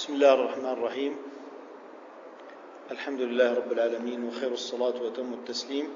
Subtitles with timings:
[0.00, 1.16] بسم الله الرحمن الرحيم.
[2.90, 5.92] الحمد لله رب العالمين وخير الصلاة وتم التسليم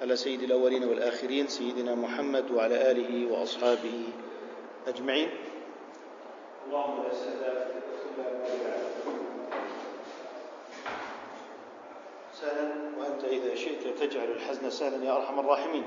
[0.00, 4.08] على سيد الأولين والآخرين سيدنا محمد وعلى آله وأصحابه
[4.86, 5.30] أجمعين.
[6.68, 7.40] اللهم لا سهل
[12.40, 15.84] سهلا وأنت إذا شئت تجعل الحزن سهلا يا أرحم الراحمين.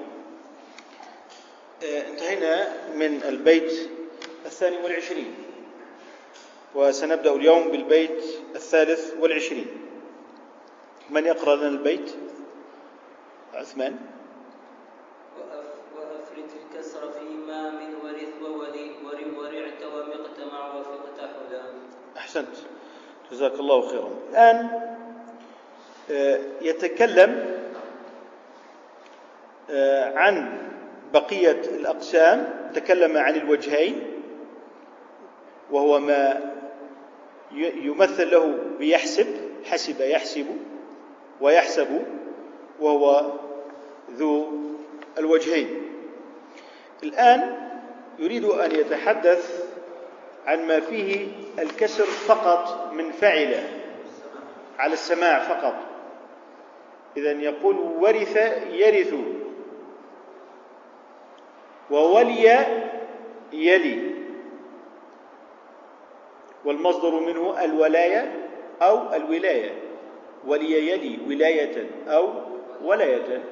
[1.84, 2.54] آه، انتهينا
[2.98, 3.90] من البيت
[4.46, 5.34] الثاني والعشرين.
[6.76, 8.24] وسنبدأ اليوم بالبيت
[8.56, 9.68] الثالث والعشرين.
[11.10, 12.12] من يقرأ لنا البيت؟
[13.54, 13.96] عثمان.
[15.96, 21.64] وأفرت الكسر فيما من ورث وولي ورم ورعت ومقت مع وفقت حلا.
[22.18, 22.56] أحسنت.
[23.32, 24.10] جزاك الله خيرا.
[24.30, 24.70] الآن
[26.12, 27.58] آه، يتكلم
[29.70, 30.58] آه، عن
[31.14, 34.17] بقية الأقسام تكلم عن الوجهين
[35.72, 36.52] وهو ما
[37.52, 39.28] يمثل له بيحسب
[39.66, 40.46] حسب يحسب
[41.42, 42.06] ويحسب
[42.80, 43.32] وهو
[44.12, 44.48] ذو
[45.18, 45.82] الوجهين.
[47.04, 47.70] الآن
[48.20, 49.66] يريد أن يتحدث
[50.46, 51.28] عن ما فيه
[51.60, 53.64] الكسر فقط من فعل
[54.80, 55.76] على السماع فقط.
[57.18, 58.38] إذا يقول ورث
[58.72, 59.14] يرث
[61.92, 62.66] وولي
[63.54, 64.07] يلي.
[66.66, 68.34] والمصدر منه الولاية
[68.82, 69.72] أو الولاية
[70.48, 72.30] ولي يلي ولاية أو
[72.84, 73.44] ولاية.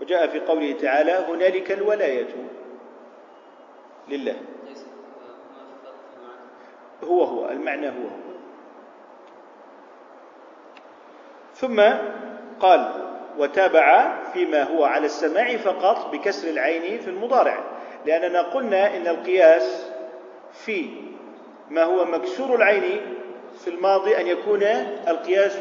[0.00, 2.28] وجاء في قوله تعالى هنالك الولاية
[4.08, 4.36] لله.
[7.04, 8.32] هو هو المعنى هو هو.
[11.54, 11.80] ثم
[12.60, 12.92] قال
[13.38, 17.64] وتابع فيما هو على السماع فقط بكسر العين في المضارع
[18.06, 19.90] لأننا قلنا إن القياس
[20.52, 20.90] في
[21.70, 23.00] ما هو مكسور العين
[23.64, 24.62] في الماضي أن يكون
[25.08, 25.58] القياس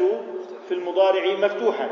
[0.67, 1.89] في المضارع مفتوحا.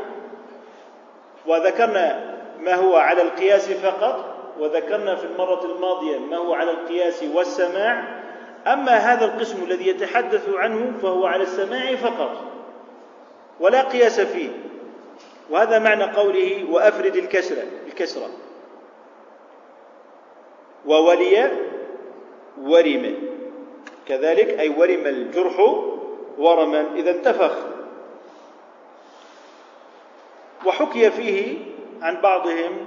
[1.46, 8.20] وذكرنا ما هو على القياس فقط وذكرنا في المرة الماضية ما هو على القياس والسماع.
[8.66, 12.30] أما هذا القسم الذي يتحدث عنه فهو على السماع فقط
[13.60, 14.50] ولا قياس فيه.
[15.50, 18.28] وهذا معنى قوله وأفرد الكسرة الكسرة.
[20.86, 21.50] وولي
[22.62, 23.14] ورم
[24.10, 25.60] كذلك أي ورم الجرح
[26.38, 26.86] ورما.
[26.94, 27.56] إذا انتفخ.
[30.66, 31.58] وحكي فيه
[32.02, 32.86] عن بعضهم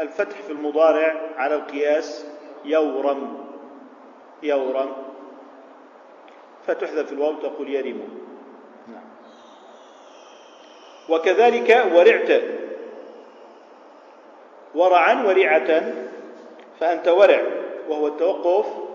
[0.00, 2.26] الفتح في المضارع على القياس
[2.64, 3.46] يورم.
[4.42, 4.92] يورم.
[6.66, 8.00] فتحذف الواو تقول يرم.
[8.88, 9.08] نعم.
[11.08, 12.42] وكذلك ورعت.
[14.74, 15.92] ورعا ورعة
[16.80, 17.42] فأنت ورع
[17.88, 18.85] وهو التوقف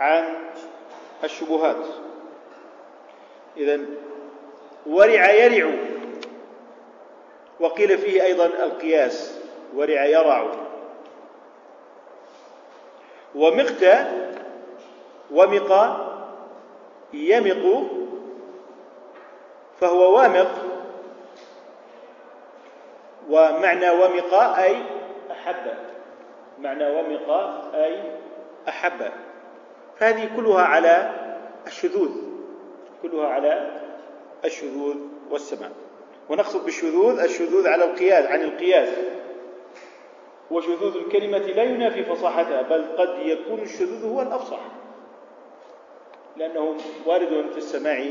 [0.00, 0.34] عن
[1.24, 1.84] الشبهات.
[3.56, 3.80] إذا
[4.86, 5.74] ورع يرع
[7.60, 9.40] وقيل فيه أيضا القياس
[9.74, 10.52] ورع يرع.
[13.34, 13.84] ومقت
[15.30, 15.72] ومق
[17.12, 17.86] يمق
[19.80, 20.50] فهو وامق.
[23.30, 24.76] ومعنى ومق أي
[25.30, 25.74] أحب.
[26.58, 27.30] معنى ومق
[27.74, 28.02] أي
[28.68, 29.12] أحب.
[29.98, 31.10] فهذه كلها على
[31.66, 32.10] الشذوذ
[33.02, 33.80] كلها على
[34.44, 34.96] الشذوذ
[35.30, 35.70] والسماع
[36.28, 38.88] ونقصد بالشذوذ الشذوذ على القياس عن القياس.
[40.50, 44.60] وشذوذ الكلمة لا ينافي فصاحتها بل قد يكون الشذوذ هو الأفصح.
[46.36, 46.76] لأنه
[47.06, 48.04] وارد في السماع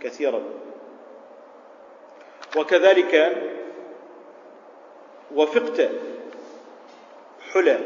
[0.00, 0.42] كثيرا.
[2.56, 3.36] وكذلك
[5.34, 5.88] وفقت
[7.52, 7.78] حلى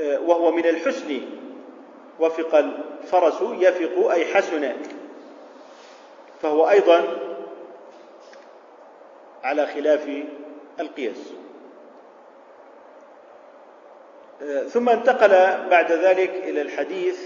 [0.00, 1.20] وهو من الحسن.
[2.20, 4.72] وفق الفرس يفق أي حسن.
[6.42, 7.04] فهو أيضا
[9.44, 10.24] على خلاف
[10.80, 11.32] القياس.
[14.68, 15.28] ثم انتقل
[15.70, 17.20] بعد ذلك إلى الحديث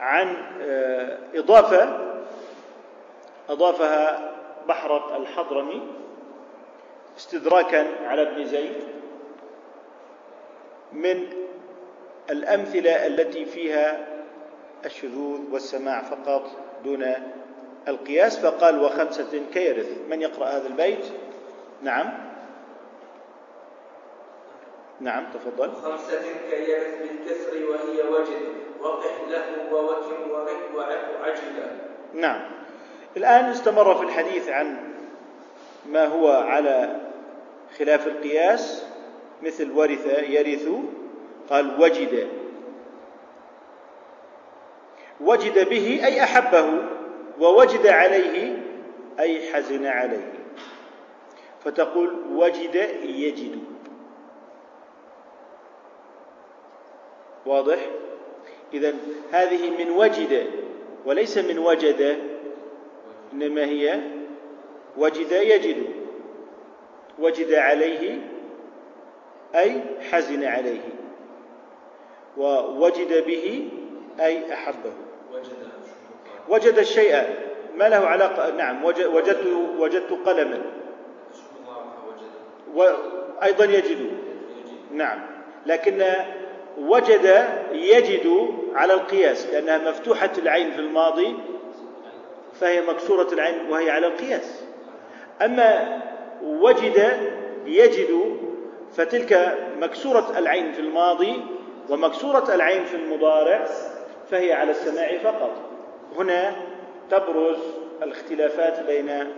[0.00, 0.36] عن
[1.34, 2.08] إضافة
[3.48, 4.34] أضافها
[4.68, 5.82] بحرة الحضرمي
[7.18, 8.97] استدراكا على ابن زيد.
[10.92, 11.26] من
[12.30, 14.06] الأمثلة التي فيها
[14.84, 16.50] الشذوذ والسماع فقط
[16.84, 17.14] دون
[17.88, 19.86] القياس فقال وخمسة كيرث.
[20.08, 21.04] من يقرأ هذا البيت؟
[21.82, 22.12] نعم.
[25.00, 25.72] نعم تفضل.
[25.72, 28.42] خمسة كيرث بالكسر وهي وجد
[28.80, 31.70] وقح له ووكم ورق وعف عجلا.
[32.14, 32.50] نعم.
[33.16, 34.76] الآن استمر في الحديث عن
[35.86, 37.00] ما هو على
[37.78, 38.87] خلاف القياس.
[39.42, 40.68] مثل ورث يرث
[41.50, 42.28] قال وجد.
[45.20, 46.82] وجد به أي أحبه
[47.40, 48.62] ووجد عليه
[49.20, 50.32] أي حزن عليه.
[51.64, 52.74] فتقول وجد
[53.04, 53.58] يجد.
[57.46, 57.78] واضح؟
[58.74, 58.94] إذا
[59.32, 60.50] هذه من وجد
[61.06, 62.18] وليس من وجد
[63.32, 64.00] إنما هي
[64.96, 65.84] وجد يجد.
[67.18, 68.18] وجد عليه
[69.54, 69.80] أي
[70.10, 70.80] حزن عليه
[72.36, 73.70] ووجد به
[74.20, 74.92] أي أحبه.
[76.48, 77.24] وجد الشيء
[77.76, 79.46] ما له علاقة؟ نعم وجدت
[79.78, 80.62] وجدت قلما.
[82.74, 84.10] وأيضا يجد.
[84.92, 85.18] نعم
[85.66, 86.04] لكن
[86.78, 91.36] وجد يجد على القياس لأنها مفتوحة العين في الماضي
[92.60, 94.64] فهي مكسورة العين وهي على القياس.
[95.42, 96.02] أما
[96.42, 97.18] وجد
[97.66, 98.38] يجد
[98.92, 101.44] فتلك مكسورة العين في الماضي
[101.88, 103.64] ومكسورة العين في المضارع
[104.30, 105.50] فهي على السماع فقط.
[106.18, 106.54] هنا
[107.10, 107.58] تبرز
[108.02, 109.32] الاختلافات بين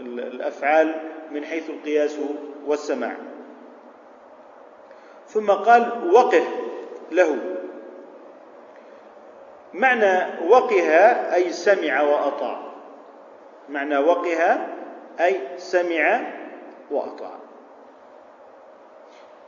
[0.00, 0.94] الأفعال
[1.30, 2.18] من حيث القياس
[2.66, 3.16] والسماع.
[5.26, 6.42] ثم قال وقه
[7.12, 7.36] له.
[9.74, 12.62] معنى وقها أي سمع وأطاع.
[13.68, 14.68] معنى وقها
[15.20, 16.20] أي سمع
[16.90, 17.45] وأطاع.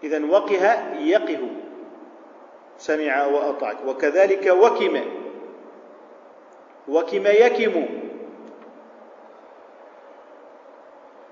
[0.05, 1.41] اذا وقها يقه.
[2.79, 3.75] سمع وأطاع.
[3.87, 5.01] وكذلك وكم.
[6.89, 7.87] وكم يكم.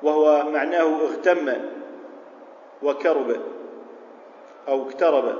[0.02, 1.52] وهو معناه اغتم.
[2.82, 3.36] وكرب.
[4.68, 5.36] أو اقترب.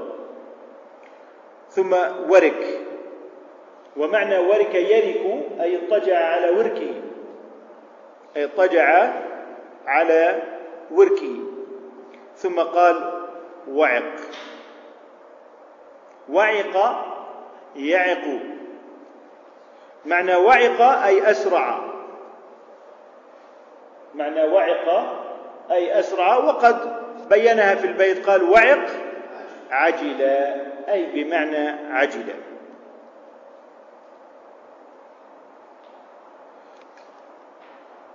[1.71, 1.93] ثم
[2.29, 2.81] ورك.
[3.97, 6.95] ومعنى ورك يرك أي اضطجع على وركه.
[8.37, 9.13] أي اضطجع
[9.87, 10.43] على
[10.91, 11.37] وركه.
[12.37, 13.16] ثم قال
[13.69, 14.15] وعق.
[16.29, 17.07] وعق
[17.77, 18.41] يعق.
[20.05, 21.81] معنى وعق أي أسرع.
[24.15, 24.89] معنى وعق
[25.71, 26.37] أي أسرع.
[26.37, 28.87] وقد بينها في البيت قال وعق
[29.71, 30.23] عجل
[30.89, 32.35] أي بمعنى عجل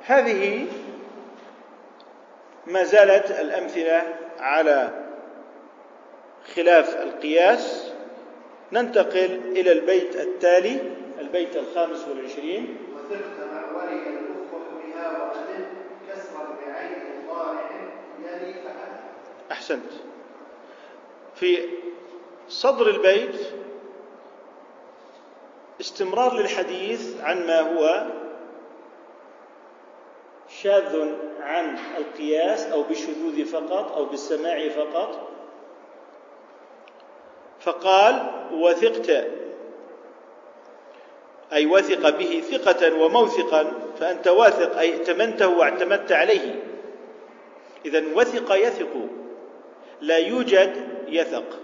[0.06, 0.68] هذه
[2.68, 4.04] ما زالت الأمثلة
[4.40, 4.90] على
[6.56, 7.94] خلاف القياس
[8.72, 10.80] ننتقل إلى البيت التالي
[11.20, 12.78] البيت الخامس والعشرين.
[13.52, 15.32] معوري الأفق بها
[16.10, 17.70] كسرا بعين ضارع
[18.20, 18.90] يلي فعل
[19.52, 19.92] أحسنت.
[21.36, 21.58] في
[22.50, 23.36] صدر البيت
[25.82, 28.08] استمرار للحديث عن ما هو
[30.62, 35.31] شاذ عن القياس أو بالشذوذ فقط أو بالسماع فقط.
[37.62, 39.10] فقال وثقت.
[41.54, 46.64] أي وثق به ثقة وموثقا فأنت واثق أي ائتمنته واعتمدت عليه.
[47.86, 49.08] إذا وثق يثق
[50.02, 51.60] لا يوجد يثق.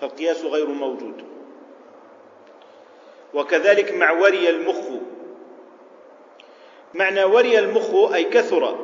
[0.00, 1.24] فالقياس غير موجود.
[3.34, 4.84] وكذلك مع وري المخ.
[6.94, 8.78] معنى وري المخ أي كثر.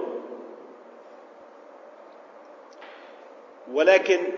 [3.72, 4.37] ولكن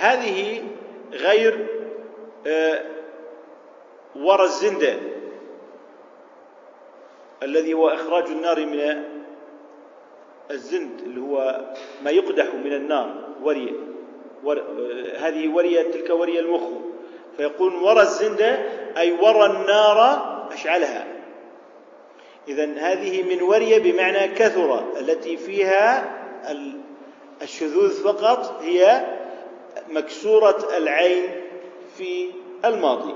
[0.00, 0.62] هذه
[1.12, 1.66] غير
[2.46, 2.82] آه
[4.16, 5.00] ورى الزند
[7.42, 9.04] الذي هو إخراج النار من
[10.50, 11.60] الزند اللي هو
[12.04, 13.72] ما يقدح من النار ورية
[14.44, 14.62] ور...
[15.18, 16.62] هذه ورية تلك ورية المخ.
[17.36, 18.40] فيقول ورى الزند
[18.96, 19.98] أي ورى النار
[20.52, 21.06] أشعلها.
[22.48, 26.14] إذا هذه من ورية بمعنى كثرة التي فيها
[27.42, 29.06] الشذوذ فقط هي
[29.88, 31.42] مكسورة العين
[31.96, 32.30] في
[32.64, 33.14] الماضي.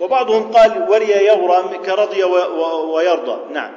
[0.00, 2.24] وبعضهم قال وري يغرى كرضي
[2.94, 3.52] ويرضى.
[3.52, 3.72] نعم.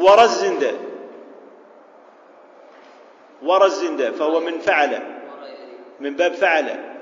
[0.00, 0.74] ورى الزند
[3.42, 3.64] ورى
[4.12, 5.02] فهو من فعل.
[6.00, 6.94] من باب فعل.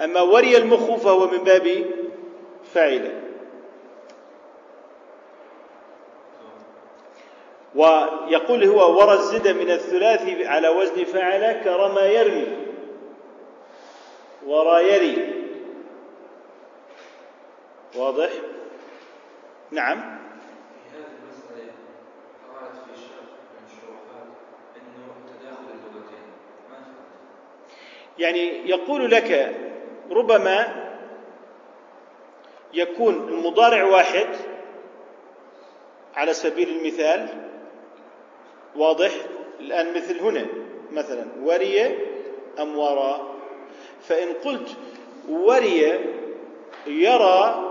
[0.00, 1.84] أما وري المخ فهو من باب
[2.74, 3.29] فعل.
[7.80, 12.46] ويقول هو ورى الزد من الثلاثي على وزن فعل كرما يرمي.
[14.46, 15.34] ورا يري.
[17.96, 18.30] واضح؟
[19.70, 20.20] نعم.
[28.18, 29.56] يعني يقول لك
[30.10, 30.86] ربما
[32.72, 34.26] يكون المضارع واحد
[36.14, 37.49] على سبيل المثال
[38.76, 39.10] واضح؟
[39.60, 40.46] الآن مثل هنا
[40.92, 41.98] مثلا وري
[42.58, 43.34] أم وراء؟
[44.08, 44.68] فإن قلت
[45.28, 46.00] وري
[46.86, 47.66] يرى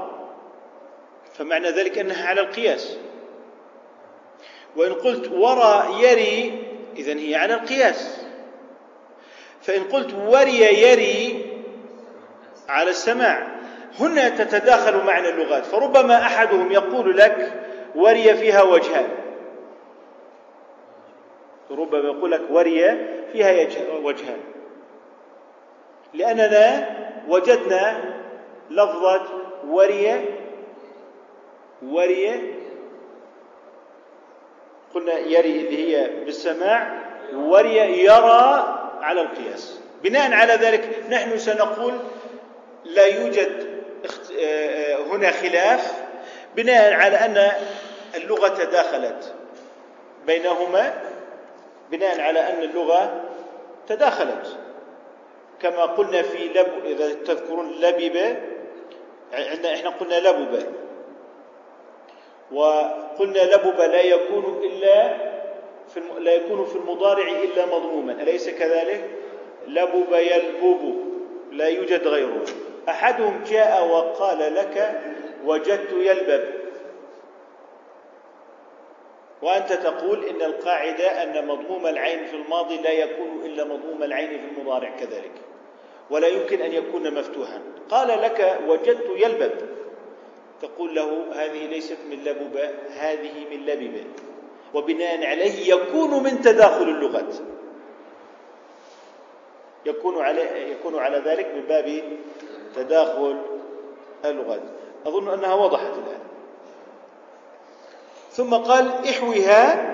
[1.33, 2.97] فمعنى ذلك أنها على القياس.
[4.75, 6.63] وإن قلت ورى يري
[6.97, 8.17] إذن هي على القياس.
[9.61, 11.45] فإن قلت وري يري
[12.69, 13.59] على السماع.
[13.99, 17.63] هنا تتداخل معنى اللغات فربما أحدهم يقول لك
[17.95, 19.18] وري فيها وجهان.
[21.71, 22.97] ربما يقول لك وري
[23.31, 23.67] فيها
[24.03, 24.39] وجهان.
[26.13, 26.89] لأننا
[27.27, 28.13] وجدنا
[28.69, 29.21] لفظة
[29.67, 30.25] وري
[31.81, 32.53] وري
[34.93, 37.01] قلنا يري اللي هي بالسماع
[37.33, 39.79] وري يرى على القياس.
[40.03, 41.93] بناء على ذلك نحن سنقول
[42.85, 43.79] لا يوجد
[44.39, 46.03] آه، هنا خلاف.
[46.55, 47.51] بناء على أن
[48.15, 49.33] اللغة تداخلت
[50.27, 50.93] بينهما.
[51.91, 53.23] بناء على أن اللغة
[53.87, 54.57] تداخلت.
[55.61, 58.37] كما قلنا في لب إذا تذكرون لبب
[59.33, 60.63] عندنا إحنا قلنا لبب
[62.51, 65.17] وقلنا لبب لا يكون إلا
[65.93, 68.11] في لا يكون في المضارع إلا مضموما.
[68.11, 69.09] أليس كذلك؟
[69.67, 70.95] لبب يلبب
[71.51, 72.45] لا يوجد غيره.
[72.89, 75.01] أحدهم جاء وقال لك
[75.45, 76.58] وجدت يلبب.
[79.41, 84.45] وأنت تقول إن القاعدة أن مضموم العين في الماضي لا يكون إلا مضموم العين في
[84.57, 85.31] المضارع كذلك
[86.09, 87.61] ولا يمكن أن يكون مفتوحا.
[87.89, 89.51] قال لك وجدت يلبب.
[90.61, 92.57] تقول له هذه ليست من لبب
[92.97, 94.03] هذه من لبب
[94.73, 97.35] وبناء عليه يكون من تداخل اللغات.
[99.85, 102.03] يكون على يكون على ذلك من باب
[102.75, 103.37] تداخل
[104.25, 104.61] اللغات.
[105.05, 106.28] أظن أنها وضحت الآن.
[108.39, 109.89] ثم قال احوها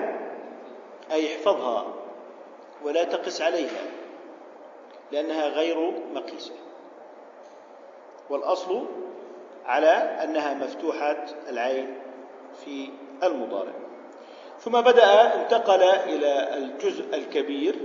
[1.12, 1.86] أي احفظها
[2.84, 3.82] ولا تقس عليها
[5.12, 6.54] لأنها غير مقيسة.
[8.30, 8.86] والأصل
[9.64, 9.88] على
[10.24, 11.98] أنها مفتوحة العين
[12.64, 12.90] في
[13.22, 13.72] المضارع.
[14.60, 17.76] ثم بدأ انتقل إلى الجزء الكبير.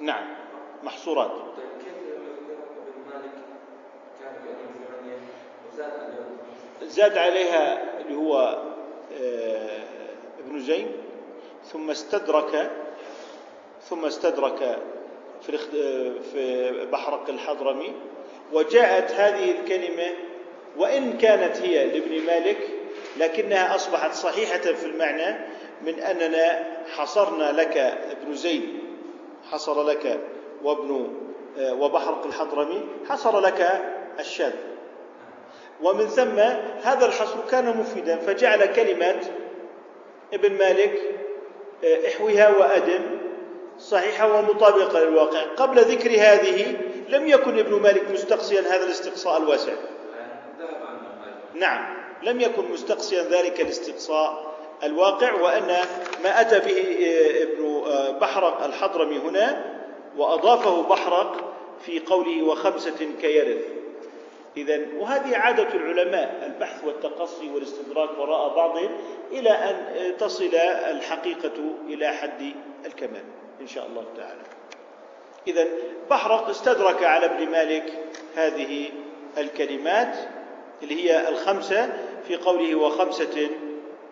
[0.00, 0.26] نعم
[0.82, 1.32] محصورات.
[6.82, 8.58] زاد عليها اللي هو
[9.22, 9.82] آه،
[10.38, 10.86] ابن زين
[11.72, 12.70] ثم استدرك
[13.88, 14.78] ثم استدرك
[15.42, 15.58] في
[16.32, 17.92] في بحرق الحضرمي
[18.52, 20.06] وجاءت هذه الكلمة
[20.76, 22.58] وإن كانت هي لابن مالك
[23.16, 25.38] لكنها أصبحت صحيحة في المعنى
[25.82, 28.68] من أننا حصرنا لك ابن زيد
[29.50, 30.20] حصر لك
[30.64, 31.14] وابن
[31.58, 33.82] آه، وبحرق الحضرمي حصر لك
[34.20, 34.52] الشاذ.
[35.82, 36.38] ومن ثم
[36.82, 39.26] هذا الحصر كان مفيدا فجعل كلمات
[40.34, 41.00] ابن مالك
[41.84, 43.02] آه، احوها وأدم
[43.78, 45.42] صحيحة ومطابقة للواقع.
[45.42, 46.76] قبل ذكر هذه
[47.08, 49.72] لم يكن ابن مالك مستقصيا هذا الاستقصاء الواسع.
[51.54, 55.76] نعم لم يكن مستقصيا ذلك الاستقصاء الواقع وأن
[56.24, 59.74] ما أتى به آه، ابن آه، بحرق الحضرمي هنا
[60.16, 61.54] وأضافه بحرق
[61.86, 63.62] في قوله وخمسة كيرث
[64.58, 68.90] إذا وهذه عادة العلماء البحث والتقصي والاستدراك وراء بعضهم
[69.32, 70.54] إلى أن تصل
[70.90, 72.52] الحقيقة إلى حد
[72.86, 73.24] الكمال
[73.60, 74.42] إن شاء الله تعالى.
[75.48, 75.66] إذا
[76.10, 77.92] بحرق استدرك على ابن مالك
[78.36, 78.90] هذه
[79.38, 80.16] الكلمات
[80.82, 81.92] اللي هي الخمسة
[82.28, 83.50] في قوله وخمسة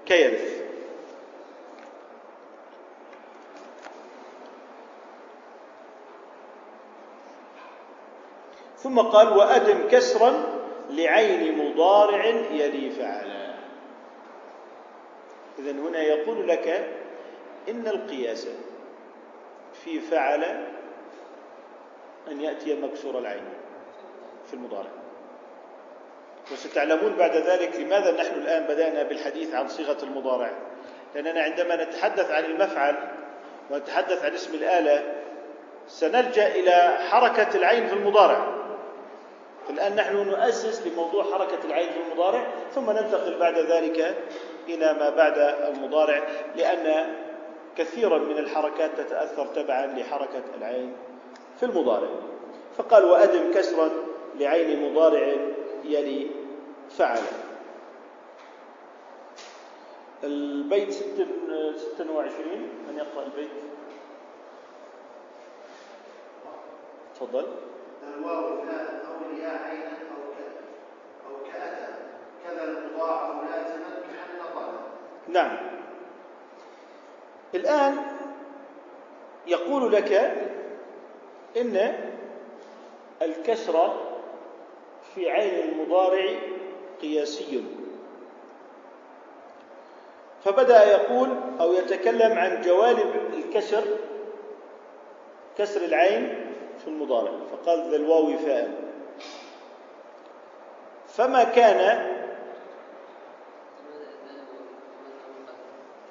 [0.07, 0.66] كيرث
[8.87, 10.33] ثم قال وأدم كسرا
[10.91, 13.55] لعين مضارع يلي فعلا.
[15.59, 16.91] إذا هنا يقول لك
[17.69, 18.49] إن القياس
[19.85, 20.45] في فعل
[22.31, 23.45] أن يأتي مكسور العين
[24.47, 24.91] في المضارع.
[26.53, 30.51] وستعلمون بعد ذلك لماذا نحن الآن بدأنا بالحديث عن صيغة المضارع.
[31.15, 32.97] لأننا عندما نتحدث عن المفعل
[33.71, 35.15] ونتحدث عن اسم الآلة
[35.89, 38.66] سنلجأ إلى حركة العين في المضارع.
[39.69, 44.17] فالآن نحن نؤسس لموضوع حركة العين في المضارع ثم ننتقل بعد ذلك
[44.69, 46.23] إلى ما بعد المضارع
[46.57, 47.15] لأن
[47.77, 50.97] كثيرا من الحركات تتأثر تبعا لحركة العين
[51.57, 52.09] في المضارع.
[52.77, 53.91] فقال وأدم كسرا
[54.39, 55.35] لعين مضارع
[55.85, 56.31] يلي
[56.91, 57.23] فعل.
[60.25, 62.69] البيت ست وعشرين.
[62.89, 63.51] من يقرأ البيت؟
[67.15, 67.47] تفضل
[68.15, 70.61] الواو فاء أو الياء عينا أو كذا
[71.27, 71.93] أو كأتى
[72.45, 74.81] كذا المضاعف لازما كحن طلب
[75.37, 75.57] نعم.
[77.55, 77.97] الآن
[79.47, 80.13] يقول لك
[81.57, 81.95] إن
[83.23, 83.95] الكسر
[85.15, 86.31] في عين المضارع
[87.03, 87.65] قياسي.
[90.45, 91.29] فبدأ يقول
[91.61, 93.85] أو يتكلم عن جوانب الكسر
[95.59, 97.33] كسر العين في المضارع.
[97.53, 98.87] فقال ذا الواو فاء.
[101.09, 102.16] فما كان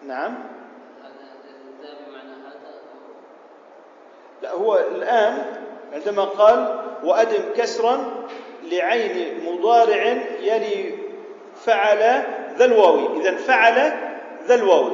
[0.07, 0.35] نعم.
[4.41, 5.45] لا هو الآن
[5.93, 8.27] عندما قال وأدم كسرا
[8.63, 10.97] لعين مضارع يلي
[11.55, 12.23] فعل
[12.57, 13.21] ذا الواو.
[13.21, 13.91] إذا فعل
[14.47, 14.91] ذا الواو.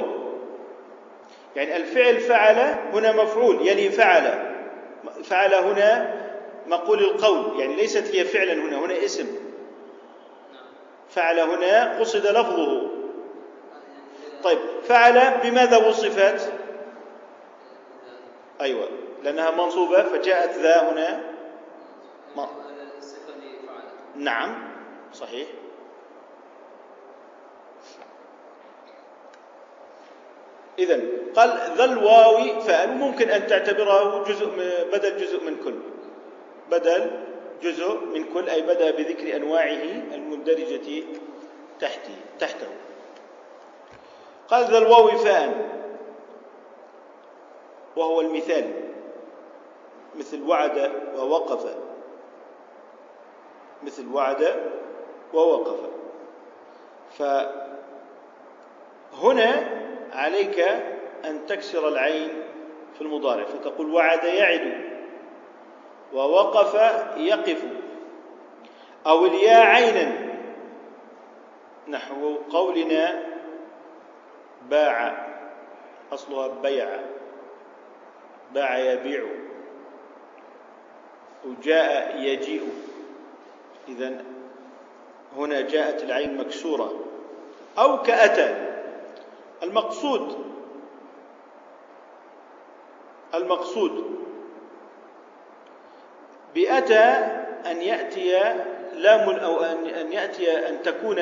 [1.55, 2.57] يعني الفعل فعل
[2.93, 4.55] هنا مفعول يلي فعل.
[5.23, 6.21] فعل هنا
[6.67, 9.27] مقول القول يعني ليست هي فعلا هنا هنا اسم.
[11.09, 13.00] فعل هنا قصد لفظه.
[14.43, 16.53] طيب فعل بماذا وصفت؟
[18.62, 18.88] أيوة
[19.24, 21.21] لأنها منصوبة فجاءت ذا هنا.
[22.36, 22.50] ما-
[24.15, 24.71] نعم
[25.13, 25.48] صحيح.
[30.79, 31.01] إذا
[31.36, 34.45] قال ذا الواو فعل ممكن أن تعتبره جزء
[34.93, 35.75] بدل جزء من كل.
[36.71, 37.12] بدل
[37.63, 39.83] جزء من كل أي بدأ بذكر أنواعه
[40.13, 41.03] المندرجة
[41.79, 42.67] تحته تحته.
[44.51, 45.72] قال ذا الواو فاء.
[47.96, 48.74] وهو المثال.
[50.15, 51.75] مثل وعد ووقف.
[53.84, 54.72] مثل وعد
[55.34, 55.79] ووقف.
[59.12, 59.70] فهنا
[60.13, 60.60] عليك
[61.25, 62.43] أن تكسر العين
[62.93, 63.43] في المضارع.
[63.43, 64.91] فتقول وعد يعد
[66.13, 66.74] ووقف
[67.17, 67.63] يقف.
[69.08, 70.31] أو الياء عينا.
[71.88, 73.30] نحو قولنا
[74.71, 75.27] باع
[76.13, 76.87] أصلها بيع
[78.53, 79.24] باع يبيع
[81.46, 82.69] وجاء يجيء.
[83.87, 84.24] إذا
[85.37, 87.05] هنا جاءت العين مكسورة.
[87.77, 88.67] أو كأتى.
[89.63, 90.46] المقصود
[93.33, 94.19] المقصود
[96.55, 97.03] بأتى
[97.72, 98.31] أن يأتي
[98.93, 101.19] لام أو أن يأتي أن تكون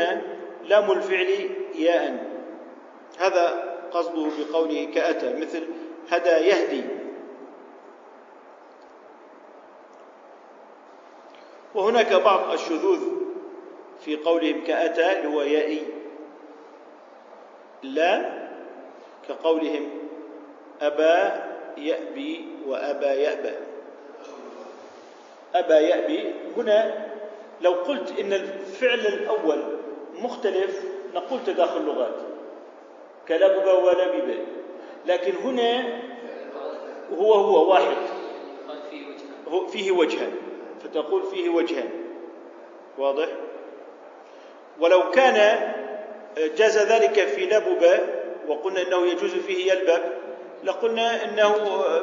[0.64, 2.29] لام الفعل ياء.
[3.20, 5.68] هذا قصده بقوله كأتى مثل
[6.10, 6.84] هدى يهدي.
[11.76, 13.00] وهناك بعض الشذوذ
[14.06, 15.84] في قولهم كأتى هو يائي
[17.84, 18.40] لا
[19.28, 19.90] كقولهم
[20.82, 21.42] أبى
[21.78, 23.56] يأبي وأبى يأبى.
[25.56, 27.08] أبى يأبي هنا
[27.62, 29.78] لو قلت إن الفعل الأول
[30.16, 30.84] مختلف
[31.16, 32.29] نقول تداخل لغات
[33.30, 34.38] كلبب ولبب
[35.06, 36.02] لكن هنا
[37.18, 37.98] هو هو واحد.
[39.68, 40.32] فيه وجهان.
[40.84, 41.90] فتقول فيه وجهان.
[42.98, 43.28] واضح؟
[44.80, 45.72] ولو كان
[46.38, 48.00] جاز ذلك في لبب
[48.48, 50.02] وقلنا إنه يجوز فيه يلبب
[50.64, 51.54] لقلنا إنه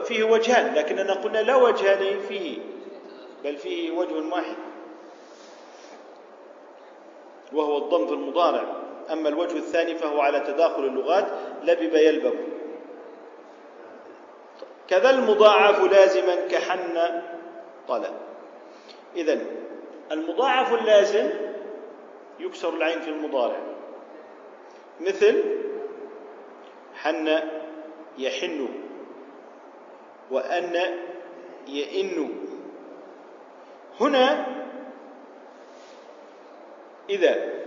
[0.05, 0.75] فيه وجهان.
[0.75, 2.59] لكننا قلنا لا وجهان فيه
[3.45, 4.57] بل فيه وجه واحد.
[7.53, 8.86] وهو الضم في المضارع.
[9.12, 11.27] أما الوجه الثاني فهو على تداخل اللغات
[11.62, 12.35] لبب يلبب.
[14.88, 17.23] كذا المضاعف لازما كحن
[17.88, 18.14] طلب
[19.16, 19.40] إذا
[20.12, 21.31] المضاعف اللازم
[22.40, 23.61] يكسر العين في المضارع.
[25.01, 25.45] مثل
[26.95, 27.40] حن
[28.19, 28.69] يحن
[30.31, 30.81] وأن
[31.69, 32.35] يئن.
[34.01, 34.47] هنا
[37.11, 37.65] إذا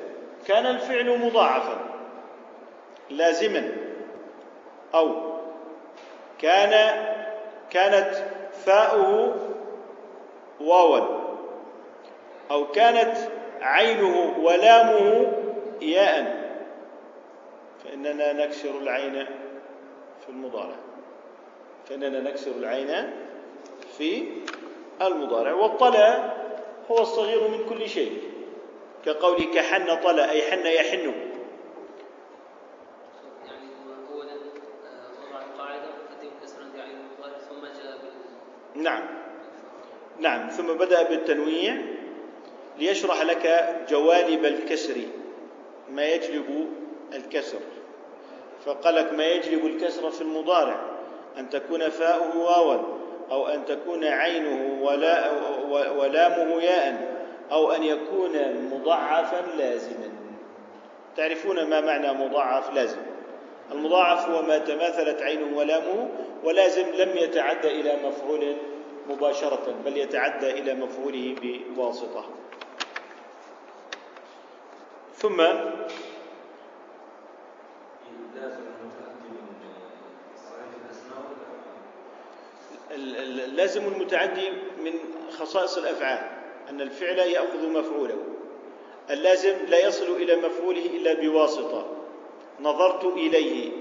[0.49, 1.77] كان الفعل مضاعفا
[3.09, 3.71] لازما
[4.95, 5.15] أو
[6.39, 7.03] كان
[7.69, 8.15] كانت
[8.65, 9.35] فاؤه
[10.61, 11.19] واوا
[12.51, 13.17] أو كانت
[13.61, 15.31] عينه ولامه
[15.81, 16.49] ياء.
[17.83, 19.25] فإننا نكسر العين
[20.21, 20.75] في المضارع.
[21.89, 23.11] فإننا نكسر العين
[23.97, 24.27] في
[25.01, 25.53] المضارع.
[25.53, 26.33] والطلا
[26.91, 28.28] هو الصغير من كل شيء.
[29.05, 31.13] كقولي كحن طلا أي حن يحن.
[38.75, 39.03] نعم.
[40.19, 41.77] نعم ثم بدأ بالتنويع
[42.77, 44.95] ليشرح لك جوانب الكسر.
[45.89, 46.69] ما يجلب
[47.13, 47.59] الكسر.
[48.65, 50.79] فقال لك ما يجلب الكسر في المضارع؟
[51.37, 52.99] أن تكون فاؤه واوا
[53.31, 55.31] أو أن تكون عينه ولا
[55.71, 57.18] ولامه ياء.
[57.51, 60.09] أو أن يكون مضعفا لازما.
[61.17, 63.01] تعرفون ما معنى مضاعف لازم؟
[63.71, 66.09] المضاعف هو ما تماثلت عينه ولامه
[66.43, 68.55] ولازم لم يتعدى إلى مفعول
[69.09, 71.35] مباشرة بل يتعدى إلى مفعوله
[71.75, 72.25] بواسطة.
[75.15, 75.41] ثم
[82.91, 84.49] اللازم المتعدي
[84.83, 84.93] من
[85.31, 86.38] خصائص الأفعال.
[86.69, 88.17] أن الفعل يأخذ مفعوله.
[89.09, 91.87] اللازم لا يصل إلى مفعوله إلا بواسطة.
[92.59, 93.71] نظرت إليه.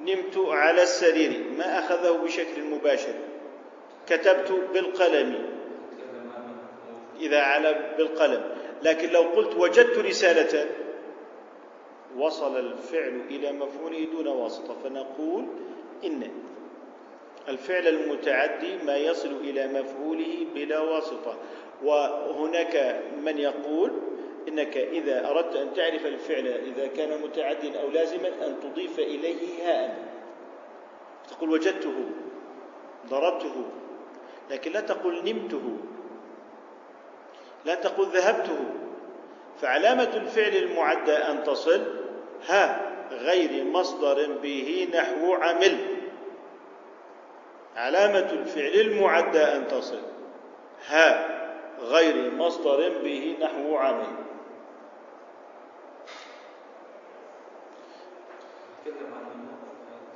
[0.00, 1.44] نمت على السرير.
[1.58, 3.14] ما أخذه بشكل مباشر.
[4.06, 5.50] كتبت بالقلم.
[7.20, 8.54] إذا على بالقلم.
[8.82, 10.66] لكن لو قلت وجدت رسالة
[12.18, 14.76] وصل الفعل إلى مفعوله دون واسطة.
[14.84, 15.44] فنقول
[16.04, 16.30] إن
[17.48, 21.36] الفعل المتعدي ما يصل إلى مفعوله بلا واسطة.
[21.84, 23.92] وهناك من يقول
[24.48, 29.96] إنك إذا أردت أن تعرف الفعل إذا كان متعديا أو لازما أن تضيف إليه هاء.
[31.28, 31.94] تقول وجدته
[33.08, 33.54] ضربته
[34.50, 35.76] لكن لا تقل نمته
[37.64, 38.58] لا تقل ذهبته.
[39.60, 41.82] فعلامة الفعل المعدى أن تصل
[42.48, 45.76] ها غير مصدر به نحو عمل.
[47.76, 50.00] علامة الفعل المعدى أن تصل
[50.86, 51.33] ها.
[51.80, 54.06] غير مصدر به نحو عمل.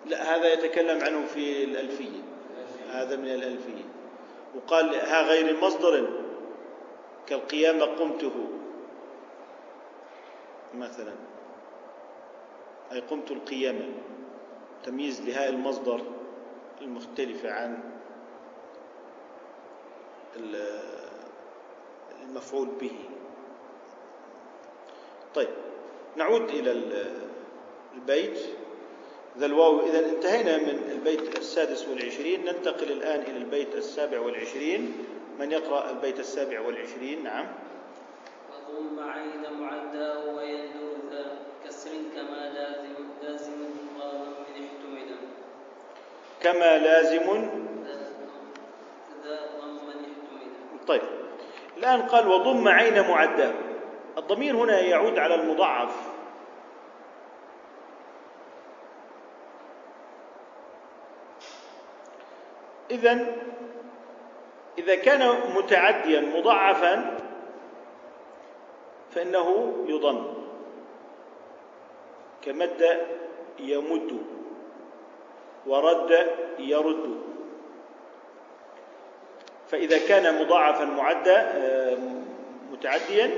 [0.07, 2.23] لا هذا يتكلم عنه في الألفية.
[2.91, 3.85] هذا من الألفية.
[4.57, 6.09] وقال ها غير مصدر
[7.27, 8.49] كالقيامة قمته.
[10.75, 11.13] مثلا
[12.93, 13.89] أي قمت القيامة
[14.85, 16.01] تمييز لهاء المصدر
[16.81, 17.79] المختلفة عن
[22.23, 22.93] المفعول به.
[25.35, 25.49] طيب
[26.17, 27.13] نعود إلى ال-
[27.95, 28.39] البيت.
[29.39, 34.93] ذا الواو إذا انتهينا من البيت السادس والعشرين ننتقل الآن إلى البيت السابع والعشرين.
[35.39, 37.47] من يقرأ البيت السابع والعشرين؟ نعم.
[38.69, 45.17] وضم عين معداه ويندر ذا كسر كما لازم لازم من احتملا
[46.41, 47.49] كما لازم.
[47.85, 48.11] ذا
[49.25, 51.03] ذا ضم احتملا طيب.
[51.79, 53.55] الآن قال وضم عين معداه
[54.19, 55.91] الضمير هنا يعود على المضاعف.
[62.91, 63.27] إذا
[64.79, 67.17] إذا كان متعديا مضاعفا
[69.11, 70.35] فإنه يضم.
[72.43, 73.07] كمد
[73.59, 74.23] يمد
[75.67, 76.27] ورد
[76.59, 77.28] يرد.
[79.69, 81.99] فإذا كان مضاعفا معدى آه،
[82.73, 83.31] متعديا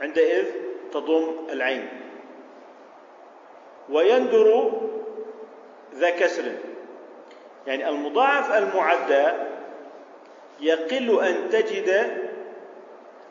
[0.00, 0.44] عندئذ
[0.92, 1.88] تضم العين.
[3.88, 4.72] ويندر
[5.94, 6.52] ذا كسر
[7.66, 9.26] يعني المضاعف المعدى
[10.60, 12.18] يقل أن تجد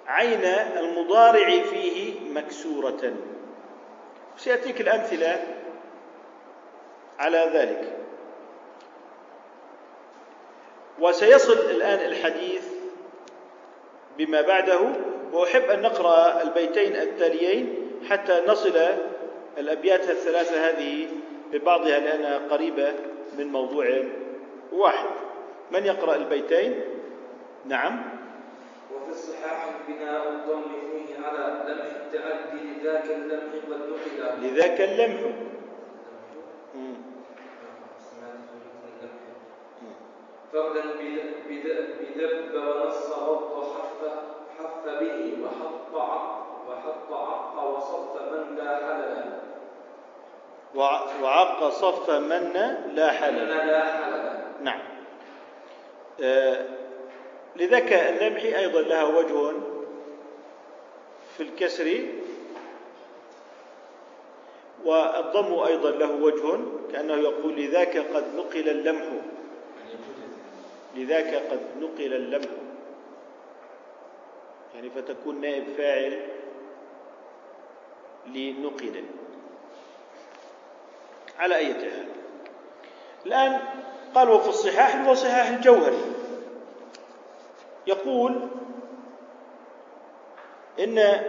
[0.07, 0.45] عين
[0.77, 3.13] المضارع فيه مكسورة.
[4.37, 5.43] سيأتيك الأمثلة
[7.19, 7.94] على ذلك.
[11.05, 12.67] وسيصل الآن الحديث
[14.17, 14.79] بما بعده.
[15.33, 17.75] وأحب أن نقرأ البيتين التاليين
[18.09, 18.73] حتى نصل
[19.57, 21.07] الأبيات الثلاثة هذه
[21.51, 22.93] ببعضها لأنها قريبة
[23.37, 24.03] من موضوع
[24.71, 25.09] واحد.
[25.71, 26.81] من يقرأ البيتين؟
[27.65, 28.01] نعم.
[28.95, 35.19] وفي الصحاح بناء الضم فيه على لمح التعدي لذاك اللمح قد نقل لذاك اللمح.
[40.55, 40.81] فردا
[41.49, 44.01] بذب ونص غض حف
[44.59, 49.39] حف به وحط عق وحط عق وصف من لا حلل
[50.75, 52.51] وع- وعق صف من
[52.95, 54.79] لا من حلل لا حلل نعم.
[56.23, 56.65] آه،
[57.55, 59.51] لذاك اللمح أيضا لها وجه
[61.37, 62.05] في الكسر
[64.85, 66.57] والضم أيضا له وجه
[66.91, 69.03] كأنه يقول لذاك قد نقل اللمح.
[70.95, 72.49] لذاك قد نقل اللمح.
[74.75, 76.27] يعني فتكون نائب فاعل
[78.25, 79.03] لنقل.
[81.39, 82.07] على أي حال.
[83.25, 83.61] الآن
[84.15, 86.01] قال وفي الصحاح وصحاح الجوهري.
[87.87, 88.47] يقول
[90.79, 91.21] إن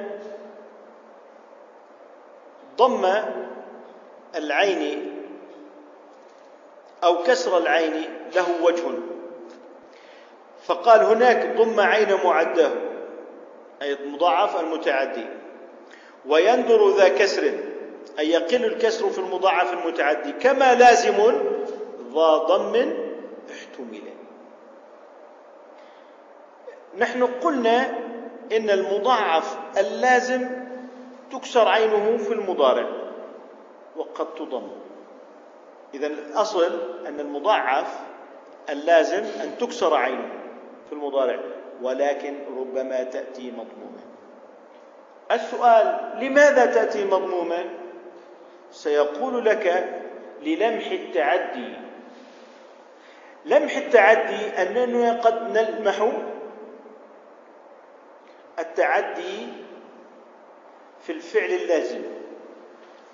[2.77, 3.07] ضم
[4.35, 5.13] العين
[7.05, 9.16] أو كسر العين له وجه.
[10.67, 12.73] فقال هناك ضم عين معداه
[13.83, 15.27] أي المضاعف المتعدي.
[16.27, 17.53] ويندر ذا كسر
[18.19, 20.33] أي يقل الكسر في المضاعف المتعدي.
[20.33, 21.15] كما لازم
[22.15, 22.93] ذا ضم
[23.51, 24.03] احتمل.
[26.99, 27.99] نحن قلنا
[28.53, 30.49] إن المضاعف اللازم
[31.33, 32.87] تكسر عينه في المضارع
[33.97, 34.69] وقد تضم.
[35.95, 37.99] إذا الأصل أن المضاعف
[38.71, 40.46] اللازم أن تكسر عينه.
[40.87, 41.41] في المضارع
[41.83, 44.07] ولكن ربما تأتي مضمومة
[45.33, 47.65] السؤال لماذا تأتي مضمومة
[48.71, 49.95] سيقول لك
[50.43, 51.73] للمح التعدي.
[53.45, 56.13] لمح التعدي أننا قد نلمح
[58.59, 59.49] التعدي
[61.03, 62.03] في الفعل اللازم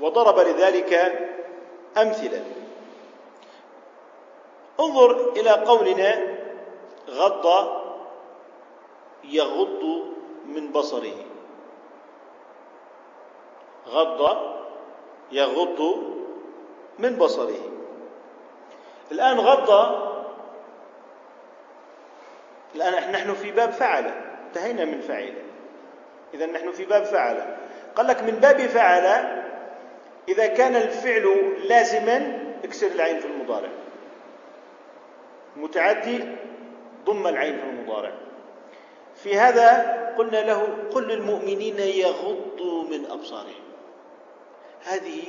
[0.01, 1.13] وضرب لذلك
[1.97, 2.45] أمثلة.
[4.81, 6.42] انظر إلى قولنا
[7.11, 7.47] غض
[9.25, 10.03] يغض
[10.47, 11.25] من بصره.
[13.89, 14.37] غض
[15.33, 15.81] يغض
[16.99, 17.61] من بصره.
[19.13, 19.71] الآن غض
[22.75, 24.07] الآن نحن في باب فعل
[24.47, 25.35] انتهينا من فعل.
[26.35, 27.57] إذا نحن في باب فعل.
[27.97, 29.07] قال لك من باب فعل
[30.29, 33.69] إذا كان الفعل لازما اكسر العين في المضارع.
[35.57, 36.37] متعدي؟
[37.05, 38.13] ضم العين في المضارع.
[39.15, 43.63] في هذا قلنا له قل للمؤمنين يغضوا من أبصارهم.
[44.85, 45.23] هذه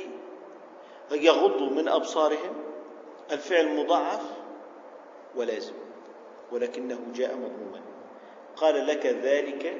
[1.12, 2.54] يغضوا من أبصارهم
[3.32, 4.22] الفعل مضاعف
[5.36, 5.74] ولازم
[6.52, 7.80] ولكنه جاء مضموما.
[8.56, 9.76] قال لك ذلك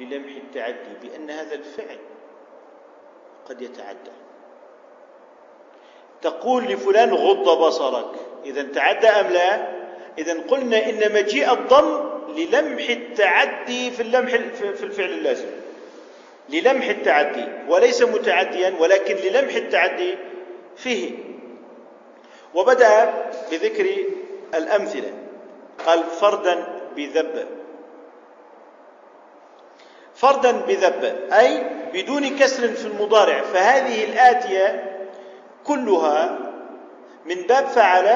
[0.00, 1.98] للمح التعدي بأن هذا الفعل
[3.48, 4.10] قد يتعدى.
[6.22, 9.76] تقول لفلان غض بصرك إذا تعدى أم لا؟
[10.18, 15.48] إذا قلنا إن مجيء الضم للمح التعدي في اللمح في الفعل اللازم.
[16.48, 20.14] للمح التعدي وليس متعديا ولكن للمح التعدي
[20.76, 21.10] فيه.
[22.54, 23.14] وبدأ
[23.50, 23.86] بذكر
[24.54, 25.12] الأمثلة.
[25.86, 27.46] قال فردا بذب
[30.14, 33.42] فردا بذب أي بدون كسر في المضارع.
[33.42, 34.92] فهذه الآتية
[35.64, 36.38] كلها
[37.26, 38.06] من باب فعل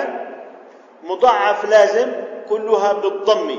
[1.04, 2.12] مضاعف لازم
[2.48, 3.56] كلها بالضم.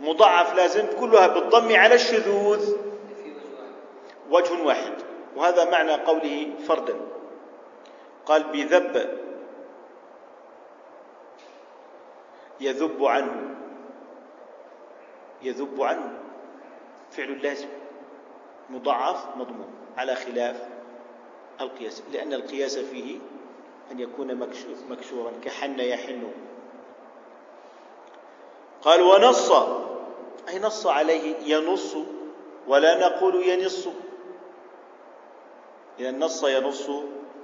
[0.00, 2.76] مضاعف لازم كلها بالضم على الشذوذ.
[4.30, 4.92] وجه واحد.
[5.36, 6.94] وهذا معنى قوله فردا
[8.26, 9.18] قال بذب.
[12.60, 13.54] يذب عنه.
[15.42, 16.18] يذب عنه.
[17.10, 17.68] فعل لازم.
[18.70, 19.74] مضاعف مضموم.
[19.96, 20.68] على خلاف
[21.60, 22.02] القياس.
[22.12, 23.18] لأن القياس فيه
[23.92, 24.50] أن يكون
[24.88, 26.32] مكسورا كحن يحن.
[28.82, 29.52] قال ونص
[30.48, 31.96] أي نص عليه ينص
[32.68, 33.88] ولا نقول ينص.
[35.98, 36.90] إذا النص ينص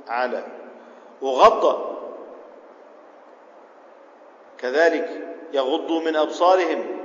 [0.08, 0.46] على.
[1.22, 1.90] وغض.
[4.58, 7.00] كذلك يغض من أبصارهم.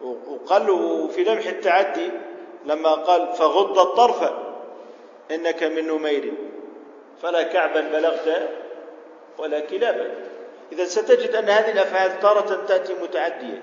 [0.00, 2.10] وقال له في لمح التعدي
[2.64, 4.32] لما قال فغض الطرف
[5.30, 6.49] إنك من نمير.
[7.22, 8.48] فلا كعبا بلغت
[9.38, 10.14] ولا كلابا.
[10.72, 13.62] إذا ستجد أن هذه الأفعال تارة تأتي متعدية.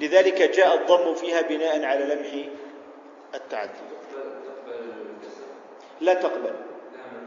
[0.00, 2.48] لذلك جاء الضم فيها بناء على لمح
[3.34, 3.88] التعدي.
[6.00, 6.54] لا تقبل.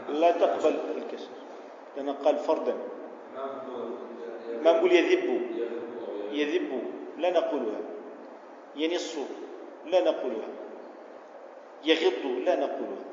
[0.10, 1.30] لا تقبل الكسر.
[1.98, 2.78] لأن قال فردا.
[4.64, 5.42] ما نقول يذب.
[6.32, 6.84] يذب.
[7.18, 7.82] لا نقولها.
[8.76, 9.16] ينص.
[9.86, 10.48] لا نقولها.
[11.84, 12.26] يغض.
[12.46, 13.11] لا نقولها.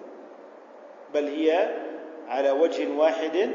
[1.14, 1.76] بل هي
[2.28, 3.52] على وجه واحد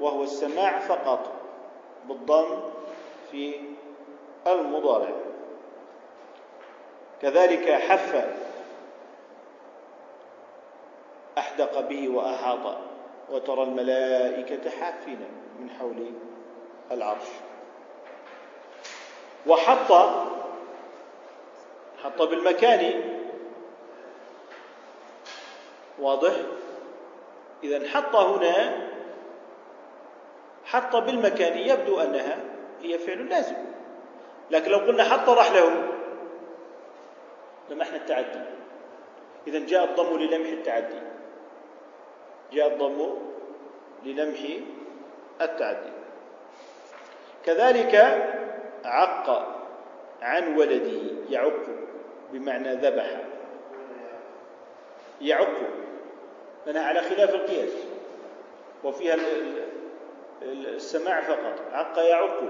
[0.00, 1.32] وهو السماع فقط
[2.08, 2.60] بالضم
[3.30, 3.54] في
[4.46, 5.10] المضارع.
[7.22, 8.28] كذلك حف
[11.38, 12.76] أحدق به وأحاط
[13.30, 15.20] وترى الملائكة حافين
[15.60, 16.12] من حول
[16.90, 17.28] العرش.
[19.46, 19.92] وحط
[22.04, 23.02] حط بالمكان.
[25.98, 26.32] واضح؟
[27.64, 28.88] إذا حط هنا
[30.64, 32.38] حط بالمكان يبدو أنها
[32.82, 33.56] هي فعل لازم.
[34.50, 35.88] لكن لو قلنا حط رحله
[37.70, 38.40] لمحنا التعدي.
[39.46, 41.00] إذا جاء الضم للمح التعدي.
[42.52, 43.14] جاء الضم
[44.04, 44.40] للمح
[45.40, 45.92] التعدي.
[47.44, 47.94] كذلك
[48.84, 49.56] عق
[50.22, 51.66] عن ولده يعق
[52.32, 53.20] بمعنى ذبح.
[55.20, 55.56] يعق.
[56.66, 57.72] منها على خلاف القياس.
[58.84, 59.16] وفيها
[60.42, 61.60] السماع فقط.
[61.72, 62.40] عق يعق.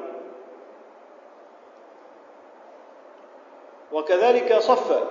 [3.93, 5.03] وكذلك صف.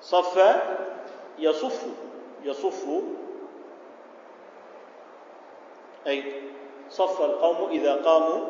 [0.00, 0.56] صف
[1.38, 1.86] يصف.
[2.44, 2.86] يصف.
[6.06, 6.42] أي
[6.90, 8.46] صف القوم إذا قاموا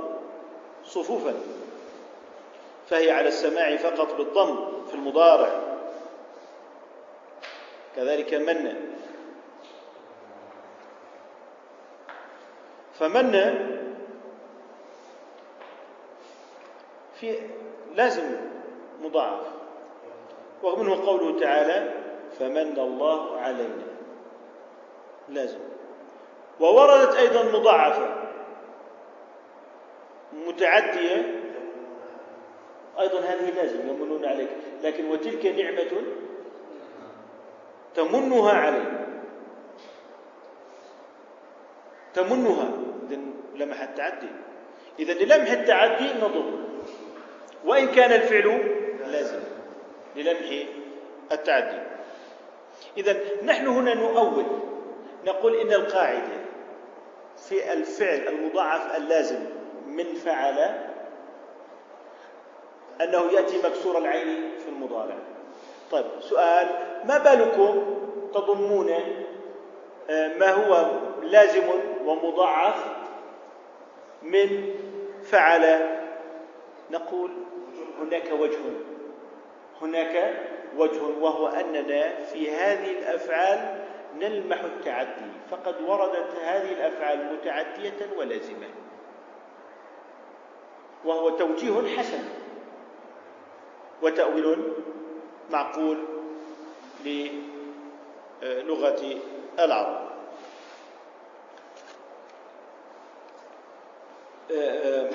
[0.84, 1.34] صفوفا.
[2.86, 5.63] فهي على السماع فقط بالضم في المضارع.
[7.96, 8.74] كذلك من؟
[12.94, 13.32] فمن
[17.14, 17.38] في
[17.94, 18.36] لازم
[19.02, 19.46] مضاعف.
[20.62, 21.92] ومنه قوله تعالى
[22.38, 23.86] فمن الله علينا.
[25.28, 25.58] لازم.
[26.60, 28.30] ووردت أيضا مضاعفة.
[30.32, 31.40] متعدية.
[33.00, 34.48] أيضا هذه لازم يمنون عليك.
[34.82, 36.23] لكن وتلك نعمة
[37.94, 38.94] تمنها عليك
[42.14, 42.70] تمنها
[43.54, 44.30] لمح التعدي
[44.98, 46.64] إذا للمح التعدي نضر
[47.64, 48.74] وإن كان الفعل
[49.06, 49.40] لازم
[50.16, 50.66] للمح
[51.32, 51.82] التعدي.
[52.96, 54.44] إذا نحن هنا نؤول
[55.26, 56.44] نقول إن القاعدة
[57.48, 59.46] في الفعل المضاعف اللازم
[59.86, 60.58] من فعل
[63.00, 65.18] أنه يأتي مكسور العين في المضارع.
[65.90, 66.66] طيب سؤال
[67.04, 67.82] ما بالكم
[68.34, 68.90] تضمون
[70.10, 70.90] آه، ما هو
[71.22, 71.62] لازم
[72.04, 72.84] ومضاعف
[74.22, 74.74] من
[75.22, 75.80] فعل
[76.90, 77.30] نقول
[78.00, 78.58] هناك وجه؟
[79.82, 80.34] هناك
[80.76, 83.84] وجه وهو أننا في هذه الأفعال
[84.18, 88.68] نلمح التعدي فقد وردت هذه الأفعال متعدية ولازمة.
[91.04, 92.24] وهو توجيه حسن
[94.02, 94.72] وتأويل
[95.50, 96.04] معقول
[97.04, 99.02] للغة
[99.58, 100.04] العرب.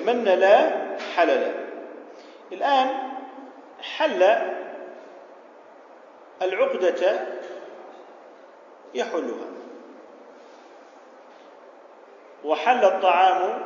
[0.06, 1.66] من لا حلل
[2.52, 3.12] الآن
[3.80, 4.22] حل
[6.42, 7.26] العقدة
[8.94, 9.46] يحلها.
[12.44, 13.62] وحل الطعام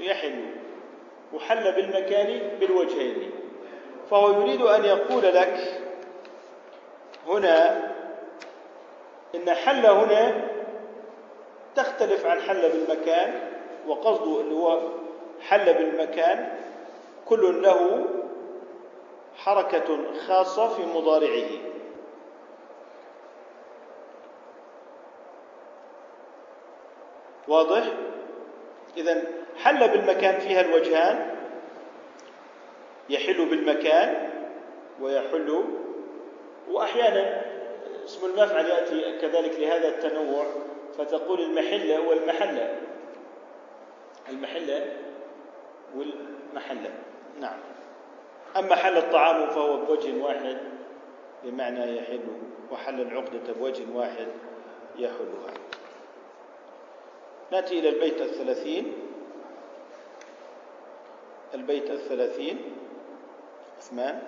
[0.00, 0.54] يحل.
[1.32, 3.29] وحل بالمكان بالوجهين.
[4.10, 5.82] فهو يريد أن يقول لك
[7.26, 7.90] هنا
[9.34, 10.48] إن حل هنا
[11.76, 13.40] تختلف عن حل بالمكان
[13.86, 14.80] وقصده اللي هو
[15.40, 16.58] حل بالمكان
[17.26, 18.04] كل له
[19.36, 21.48] حركة خاصة في مضارعه
[27.48, 27.84] واضح؟
[28.96, 29.22] إذا
[29.62, 31.39] حل بالمكان فيها الوجهان
[33.10, 34.30] يحل بالمكان
[35.00, 35.64] ويحل
[36.70, 37.42] وأحيانا
[38.04, 40.46] اسم المفعل يأتي كذلك لهذا التنوع
[40.98, 42.78] فتقول المحلة والمحلة.
[44.28, 44.96] المحلة
[45.96, 46.90] والمحلة.
[47.40, 47.58] نعم.
[48.56, 50.56] أما حل الطعام فهو بوجه واحد
[51.44, 52.20] بمعنى يحل
[52.72, 54.26] وحل العقدة بوجه واحد
[54.96, 55.54] يحلها.
[57.52, 58.92] نأتي إلى البيت الثلاثين.
[61.54, 62.79] البيت الثلاثين.
[63.80, 64.22] عثمان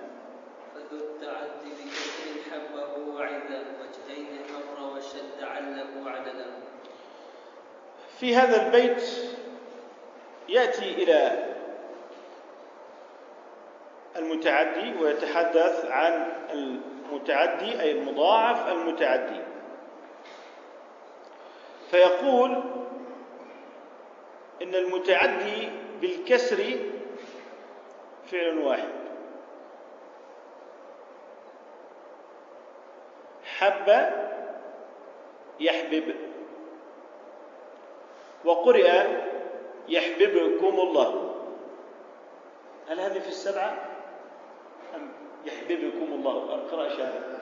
[0.74, 6.46] فذو التعدي بكسر حبه وعدا وجهين مر وشد عله عددا
[8.20, 9.02] في هذا البيت
[10.48, 11.52] يأتي إلى
[14.16, 19.40] المتعدي ويتحدث عن المتعدي أي المضاعف المتعدي.
[21.90, 22.62] فيقول
[24.62, 25.68] إن المتعدي
[26.00, 26.78] بالكسر
[28.26, 29.01] فعل واحد.
[33.62, 34.12] حب
[35.60, 36.14] يحبب.
[38.44, 39.06] وقرئ
[39.88, 41.34] يحببكم الله.
[42.88, 43.88] هل هذه في السبعة؟
[44.94, 45.12] أم
[45.44, 47.38] يحببكم الله؟ قراءة شاذة.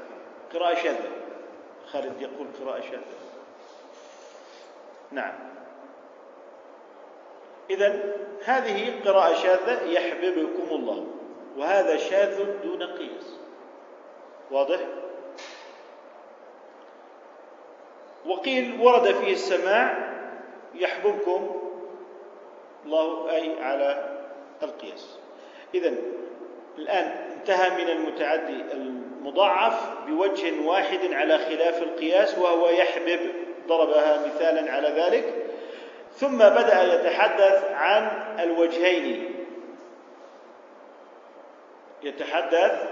[0.55, 1.11] قراءة شاذة.
[1.87, 3.21] خالد يقول قراءة شاذة.
[5.11, 5.35] نعم.
[7.71, 11.07] إذا هذه قراءة شاذة يحببكم الله.
[11.57, 13.37] وهذا شاذ دون قياس.
[14.51, 14.81] واضح؟
[18.27, 20.11] وقيل ورد فيه السماع
[20.75, 21.61] يحببكم
[22.85, 24.19] الله أي على
[24.63, 25.19] القياس.
[25.75, 25.95] إذا
[26.79, 27.05] الآن
[27.39, 33.21] انتهى من المتعدي المضاعف بوجه واحد على خلاف القياس وهو يحبب
[33.69, 35.35] ضربها مثالا على ذلك.
[36.13, 38.11] ثم بدأ يتحدث عن
[38.41, 39.35] الوجهين.
[42.03, 42.89] يتحدث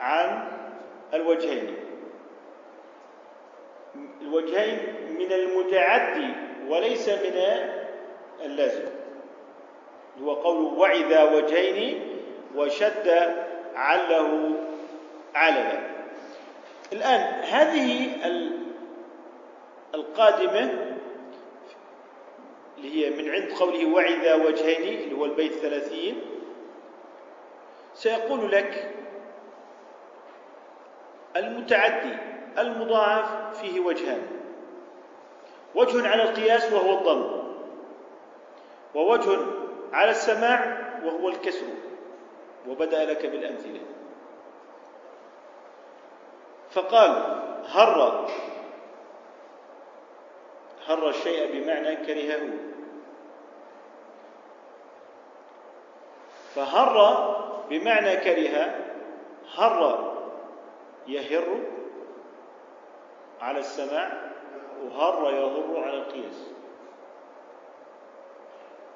[0.00, 0.48] عن
[1.14, 1.76] الوجهين.
[4.20, 4.78] الوجهين
[5.18, 6.32] من المتعدي
[6.68, 7.42] وليس من
[8.44, 8.84] اللازم.
[10.22, 12.02] هو قول وعذا وجهين
[12.56, 13.08] وشد
[13.74, 14.50] عله
[15.34, 15.78] عللا
[16.92, 18.10] الآن هذه
[19.94, 20.96] القادمة
[22.78, 26.20] اللي هي من عند قوله وعذا وجهين اللي هو البيت ثلاثين
[27.94, 28.94] سيقول لك
[31.36, 32.16] المتعدي.
[32.58, 34.22] المضاعف فيه وجهان.
[35.74, 37.40] وجه على القياس وهو الضم.
[38.94, 39.38] ووجه
[39.92, 41.66] على السماع وهو الكسر.
[42.68, 43.80] وبدأ لك بالأمثلة.
[46.70, 47.10] فقال
[47.66, 48.28] هر.
[50.86, 52.48] هر الشيء بمعنى كرهه.
[56.54, 56.96] فهر
[57.70, 58.74] بمعنى كره
[59.54, 60.10] هر
[61.06, 61.44] يهر.
[63.40, 64.30] على السماع
[64.84, 66.46] وهر يهر على القياس.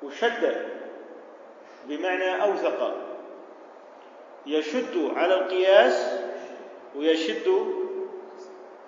[0.02, 0.66] وشد
[1.84, 2.94] بمعنى أوثق.
[4.46, 6.20] يشد على القياس
[6.96, 7.74] ويشد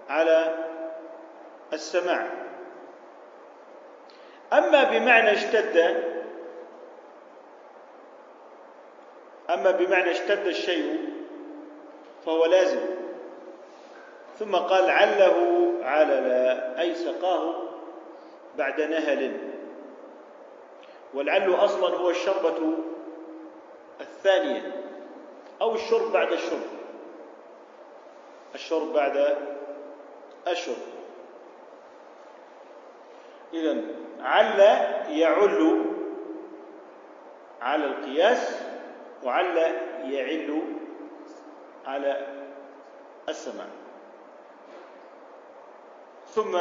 [0.08, 0.64] على
[1.72, 2.26] السماع.
[4.52, 6.04] أما بمعنى اشتد
[9.50, 11.08] أما بمعنى اشتد الشيء
[12.26, 12.95] فهو لازم.
[14.38, 15.36] ثم قال عله
[15.82, 16.30] علل
[16.78, 17.54] أي سقاه
[18.58, 19.50] بعد نهل.
[21.14, 22.72] والعل أصلا هو الشربة
[24.00, 24.82] الثانية
[25.60, 26.66] أو الشرب بعد الشرب.
[28.54, 29.36] الشرب بعد
[30.48, 30.76] الشرب.
[33.54, 33.82] إذا
[34.20, 34.60] عل
[35.10, 35.86] يعل
[37.60, 38.62] على القياس
[39.24, 39.56] وعل
[40.04, 40.62] يعل
[41.86, 42.26] على
[43.28, 43.85] السماء
[46.36, 46.56] ثم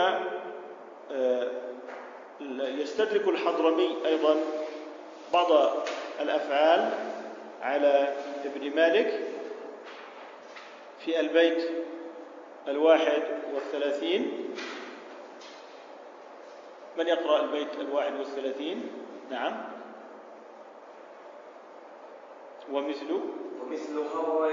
[1.12, 1.52] آه،
[2.60, 4.36] يستدرك الحضرمي أيضا
[5.34, 5.52] بعض
[6.22, 6.94] الأفعال
[7.62, 8.14] على
[8.46, 9.20] ابن مالك
[11.00, 11.70] في البيت
[12.68, 13.24] الواحد
[13.54, 14.54] والثلاثين.
[16.98, 18.90] من يقرأ البيت الواحد والثلاثين؟
[19.32, 19.54] نعم.
[22.72, 23.20] ومثل؟
[23.62, 24.50] ومثل هو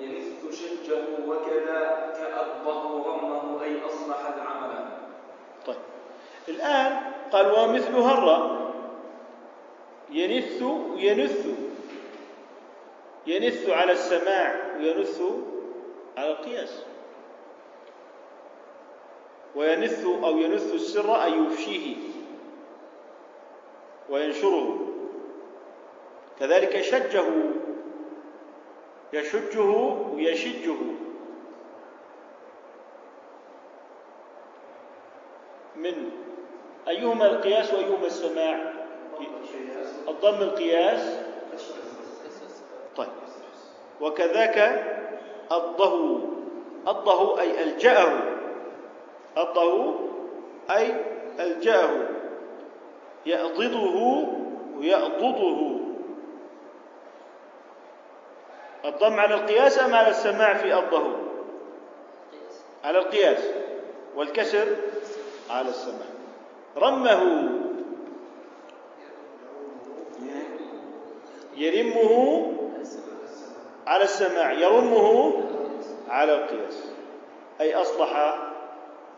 [0.00, 4.84] ينث شجه وكذا كأبه رمه أي أصلح العمل
[5.66, 5.76] طيب.
[6.48, 7.00] الآن
[7.32, 8.54] قال ومثل هر
[10.10, 10.62] ينث
[10.96, 11.46] ينث.
[13.26, 15.22] ينث على السماع وينث
[16.16, 16.82] على القياس.
[19.54, 21.96] وينث أو ينث السر أي يفشيه
[24.08, 24.78] وينشره.
[26.40, 27.24] كذلك شجه
[29.14, 29.70] يشجه
[30.14, 30.76] ويشجه.
[35.76, 36.10] من
[36.88, 38.72] أيهما القياس وأيهما السماع؟
[40.08, 41.18] الضم القياس.
[42.96, 43.08] طيب.
[44.00, 44.58] وكذاك
[45.52, 46.20] الضه
[46.88, 48.20] الضه أي ألجأه.
[49.38, 49.94] الضه
[50.70, 50.94] أي
[51.40, 52.08] ألجأه.
[53.26, 54.26] يأضضه
[54.76, 55.83] ويأضضه
[58.84, 61.16] الضم على القياس أم على السماع في أضه
[62.84, 63.44] على القياس.
[64.16, 64.76] والكسر
[65.50, 66.06] على السماع.
[66.76, 67.50] رمه.
[71.56, 72.52] يرمه
[73.86, 74.52] على السماع.
[74.52, 75.32] يرمه
[76.08, 76.84] على القياس.
[77.60, 78.38] أي أصلح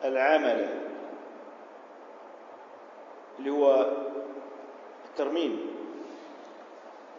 [0.04, 0.68] العمل.
[3.38, 3.92] اللي هو
[5.10, 5.76] الترميم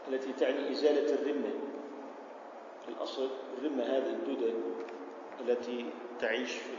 [0.08, 1.67] التي تعني إزالة الرمة.
[2.88, 4.54] الأصل الرمة هذه الدودة
[5.42, 5.86] التي
[6.20, 6.72] تعيش في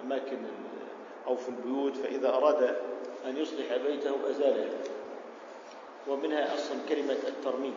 [0.00, 0.38] الأماكن
[1.26, 2.62] أو في البيوت فإذا أراد
[3.26, 4.68] أن يصلح بيته أزالها
[6.08, 7.74] ومنها أصلا كلمة الترميم.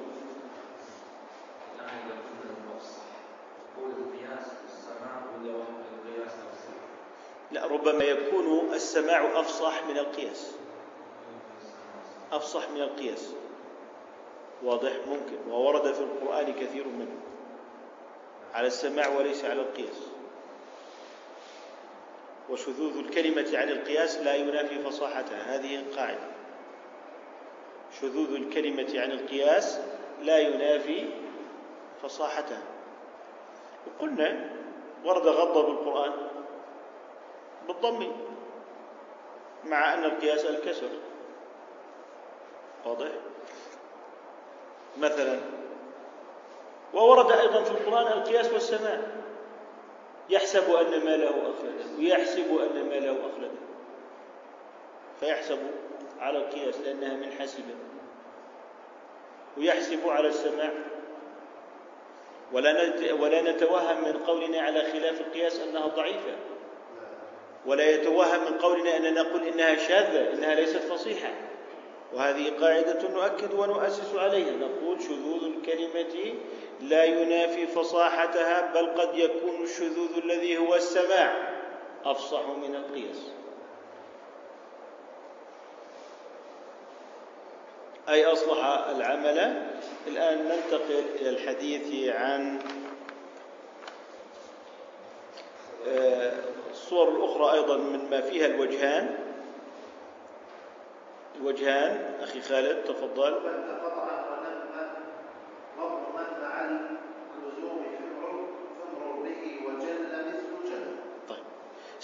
[7.52, 10.52] لا ربما يكون السماع أفصح من القياس.
[12.32, 13.34] أفصح من القياس.
[14.64, 15.52] واضح؟ ممكن.
[15.52, 17.29] وورد في القرآن كثير منه.
[18.54, 20.08] على السماع وليس على القياس.
[22.50, 25.56] وشذوذ الكلمة عن القياس لا ينافي فصاحتها.
[25.56, 26.28] هذه القاعدة
[28.02, 29.80] شذوذ الكلمة عن القياس
[30.22, 31.06] لا ينافي
[32.04, 32.62] فصاحتها.
[33.88, 34.50] وقلنا
[35.06, 36.14] ورد غض بالقرآن
[37.68, 38.12] بالضم
[39.66, 40.90] مع أن القياس الكسر.
[42.86, 43.08] واضح؟
[44.98, 45.40] مثلا
[46.94, 49.00] وورد أيضا في القرآن القياس والسماع.
[50.30, 53.60] يحسب أن ماله أخلده ويحسب أن ماله أخلده.
[55.20, 55.60] فيحسب
[56.20, 57.76] على القياس لأنها من حسبه
[59.58, 60.72] ويحسب على السماع.
[62.54, 66.36] ولا ولا نتوهم من قولنا على خلاف القياس أنها ضعيفة.
[67.66, 71.30] ولا يتوهم من قولنا أننا نقول إنها شاذة إنها ليست فصيحة.
[72.14, 74.52] وهذه قاعدة نؤكد ونؤسس عليها.
[74.52, 76.36] نقول شذوذ الكلمة
[76.82, 81.50] لا ينافي فصاحتها بل قد يكون الشذوذ الذي هو السماع
[82.06, 83.32] أفصح من القياس.
[88.10, 89.68] أي أصلح العمل.
[90.08, 92.60] الآن ننتقل إلى الحديث عن
[95.88, 96.34] آه،
[96.72, 99.16] الصور الأخرى أيضا مما فيها الوجهان.
[101.36, 103.40] الوجهان أخي خالد تفضل.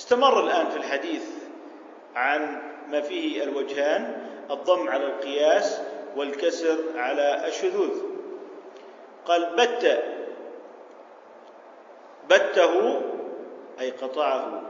[0.06, 1.24] استمر الآن في الحديث
[2.16, 5.82] عن ما فيه الوجهان الضم على القياس
[6.16, 8.01] والكسر على الشذوذ.
[9.26, 10.03] قال بت
[12.30, 13.01] بته
[13.80, 14.62] أي قطعه.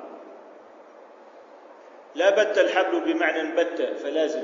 [2.16, 4.44] لا بت الحبل بمعنى بت فلازم.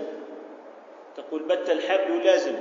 [1.18, 2.56] تقول بت الحبل لازم.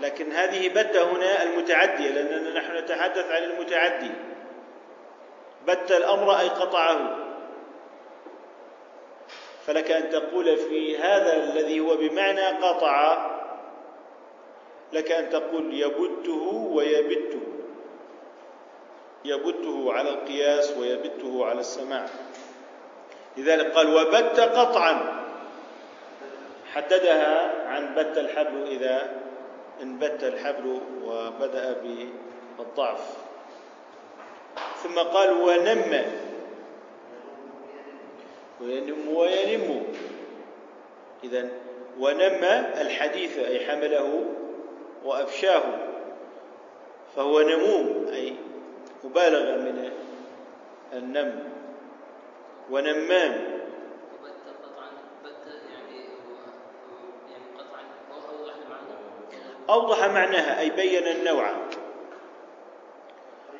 [0.00, 4.10] لكن هذه بت هنا المتعدية لأننا نحن نتحدث عن المتعدي.
[5.68, 7.16] بت الأمر أي قطعه.
[9.66, 13.26] فلك أن تقول في هذا الذي هو بمعنى قطع.
[14.92, 17.40] لك أن تقول يبته ويبته.
[19.24, 22.06] يبته على القياس ويبته على السماع.
[23.36, 25.24] لذلك قال وبت قطعا.
[26.74, 29.20] حددها عن بت الحبل إذا
[29.82, 31.82] انبت الحبل وبدأ
[32.58, 33.27] بالضعف.
[34.82, 36.04] ثم قال ونم.
[38.60, 39.82] وينم وينم
[41.24, 41.48] إذا
[41.98, 42.44] ونم
[42.80, 44.24] الحديث أي حمله
[45.04, 45.62] وأفشاه.
[47.16, 48.34] فهو نموم أي
[49.04, 49.90] مبالغة من
[50.92, 51.52] النم.
[52.70, 53.58] ونمام.
[59.70, 61.52] أوضح معناها أي بين النوع.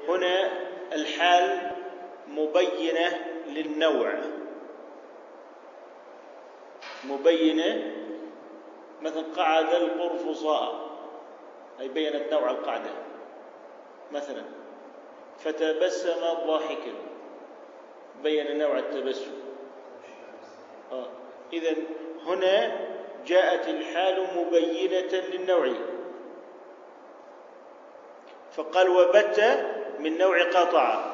[0.09, 1.71] هنا الحال
[2.29, 4.15] مبينة للنوع.
[7.05, 7.95] مبينة
[9.03, 10.89] مثل قعد القرفصاء.
[11.81, 12.91] أي بينت نوع القعدة
[14.13, 14.43] مثلا
[15.39, 16.93] فتبسم ضاحكا
[18.23, 19.33] بين نوع التبسم.
[20.93, 21.07] آه.
[21.53, 21.75] إذا
[22.27, 22.77] هنا
[23.27, 25.75] جاءت الحال مبينة للنوع.
[28.53, 29.41] فقال وبت
[29.99, 31.05] من نوع قطع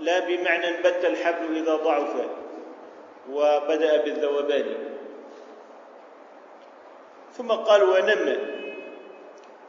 [0.00, 2.14] لا بمعنى بت الحبل إذا ضعف
[3.30, 4.74] وبدأ بالذوبان.
[7.32, 8.38] ثم قال ونم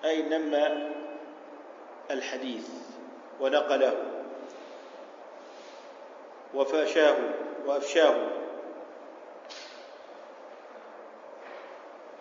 [0.05, 0.53] أي نم
[2.11, 2.69] الحديث
[3.39, 3.93] ونقله.
[6.53, 7.15] وفاشاه
[7.65, 8.15] وأفشاه.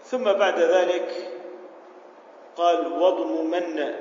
[0.05, 1.33] ثم بعد ذلك
[2.57, 3.95] قال واضممن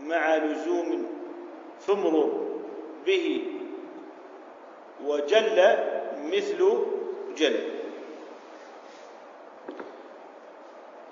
[0.00, 1.09] مع لزوم
[1.86, 2.30] ثمر
[3.06, 3.42] به
[5.04, 5.76] وجل
[6.24, 6.78] مثل
[7.36, 7.60] جل.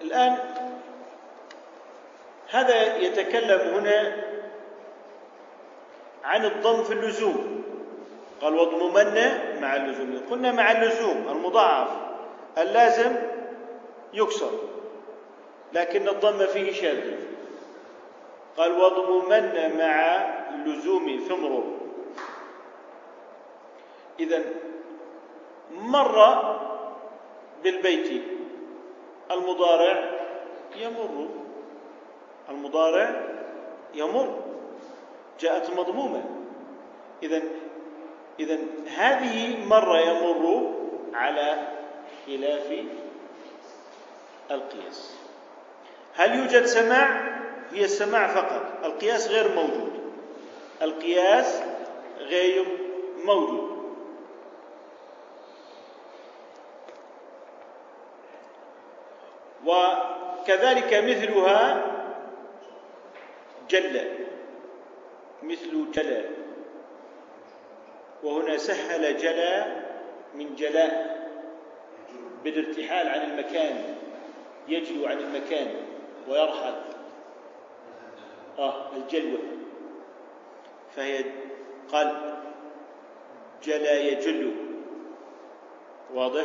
[0.00, 0.38] الآن
[2.50, 4.24] هذا يتكلم هنا
[6.24, 7.64] عن الضم في اللزوم.
[8.40, 9.14] قال واضممن
[9.60, 10.20] مع اللزوم.
[10.30, 11.88] قلنا مع اللزوم المضاعف.
[12.58, 13.16] اللازم
[14.14, 14.50] يكسر.
[15.72, 17.12] لكن الضم فيه شاذ.
[18.56, 20.26] قال واضممن مع
[20.66, 21.64] لزوم ثمر
[24.20, 24.44] إذا
[25.70, 26.16] مر
[27.62, 28.22] بالبيت
[29.30, 30.10] المضارع
[30.76, 31.28] يمر.
[32.48, 33.22] المضارع
[33.94, 34.42] يمر.
[35.40, 36.24] جاءت مضمومة.
[37.22, 37.42] إذا
[38.40, 38.58] إذا
[38.96, 40.74] هذه مرة يمر
[41.14, 41.68] على
[42.26, 42.84] خلاف
[44.50, 45.18] القياس.
[46.14, 47.38] هل يوجد سماع؟
[47.72, 48.84] هي السماع فقط.
[48.84, 49.97] القياس غير موجود.
[50.82, 51.62] القياس
[52.18, 52.64] غير
[53.24, 53.78] موجود
[59.66, 61.84] وكذلك مثلها
[63.70, 64.00] جل
[65.42, 66.24] مثل جلا
[68.22, 69.66] وهنا سهل جلا
[70.34, 71.18] من جلاء
[72.44, 73.94] بالارتحال عن المكان
[74.68, 75.74] يجلو عن المكان
[76.28, 76.74] ويرحل.
[78.58, 79.57] آه الجلوة.
[80.98, 81.24] فهي
[81.92, 82.38] قال
[83.62, 84.54] جلا يجل.
[86.14, 86.44] واضح؟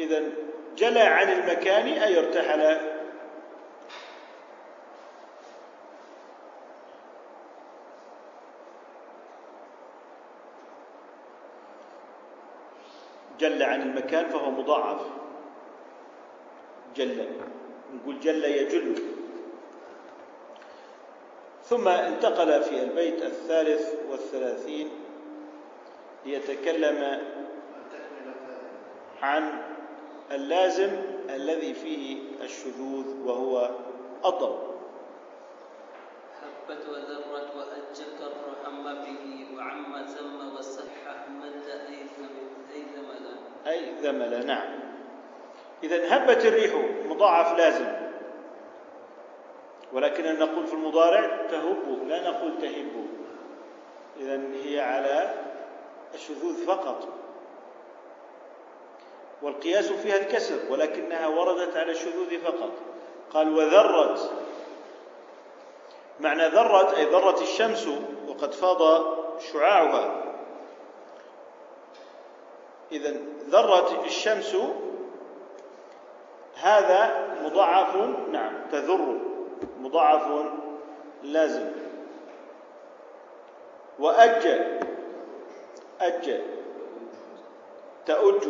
[0.00, 0.22] إذا
[0.76, 2.94] جلى عن المكان أي ارتحل.
[13.38, 15.00] جل عن المكان فهو مضاعف.
[16.96, 17.53] جل
[17.94, 19.14] نقول جل يجل.
[21.64, 24.90] ثم انتقل في البيت الثالث والثلاثين
[26.26, 27.20] ليتكلم
[29.22, 29.62] عن
[30.32, 30.90] اللازم
[31.30, 33.70] الذي فيه الشذوذ وهو
[34.24, 34.58] الضم
[36.42, 42.24] هبت وذرت وأجك الرحم به وعم ثم وصح مد أيثم
[42.74, 43.36] أيثملا
[43.66, 44.80] أي ذمل نعم.
[45.82, 46.74] إذا هبت الريح
[47.06, 47.92] مضاعف لازم.
[49.92, 53.06] ولكننا نقول في المضارع تهب لا نقول تهب.
[54.20, 55.34] إذا هي على
[56.14, 57.08] الشذوذ فقط.
[59.42, 62.70] والقياس فيها الكسر ولكنها وردت على الشذوذ فقط.
[63.32, 64.32] قال وذرت.
[66.20, 67.88] معنى ذرت أي ذرت الشمس
[68.28, 69.04] وقد فاض
[69.52, 70.24] شعاعها.
[72.92, 73.16] إذا
[73.48, 74.56] ذرت الشمس
[76.64, 77.96] هذا مضاعف
[78.32, 79.20] نعم تذر
[79.80, 80.46] مضاعف
[81.22, 81.70] لازم.
[83.98, 84.46] وأج
[86.00, 86.40] أج
[88.06, 88.48] تأج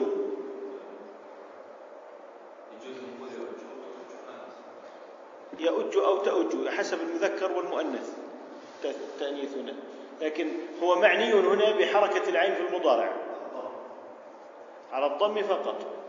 [5.58, 8.12] يؤج أو تؤج حسب المذكر والمؤنث.
[9.20, 9.74] تأنيث هنا
[10.20, 10.48] لكن
[10.82, 13.12] هو معني هنا بحركة العين في المضارع.
[14.92, 16.03] على الضم فقط.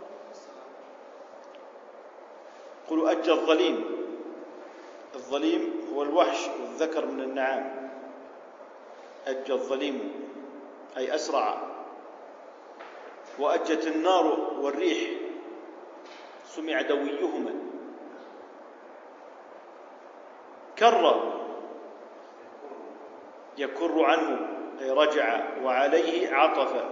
[2.96, 3.86] قلوا أج الظليم.
[5.16, 7.92] الظليم هو الوحش والذكر من النعام.
[9.28, 10.14] أج الظليم
[10.98, 11.58] أي أسرع.
[13.40, 14.26] وأجت النار
[14.62, 15.10] والريح
[16.46, 17.54] سمع دويهما.
[20.80, 21.24] كر
[23.58, 24.48] يكر عنه
[24.82, 26.86] أي رجع وعليه عطف.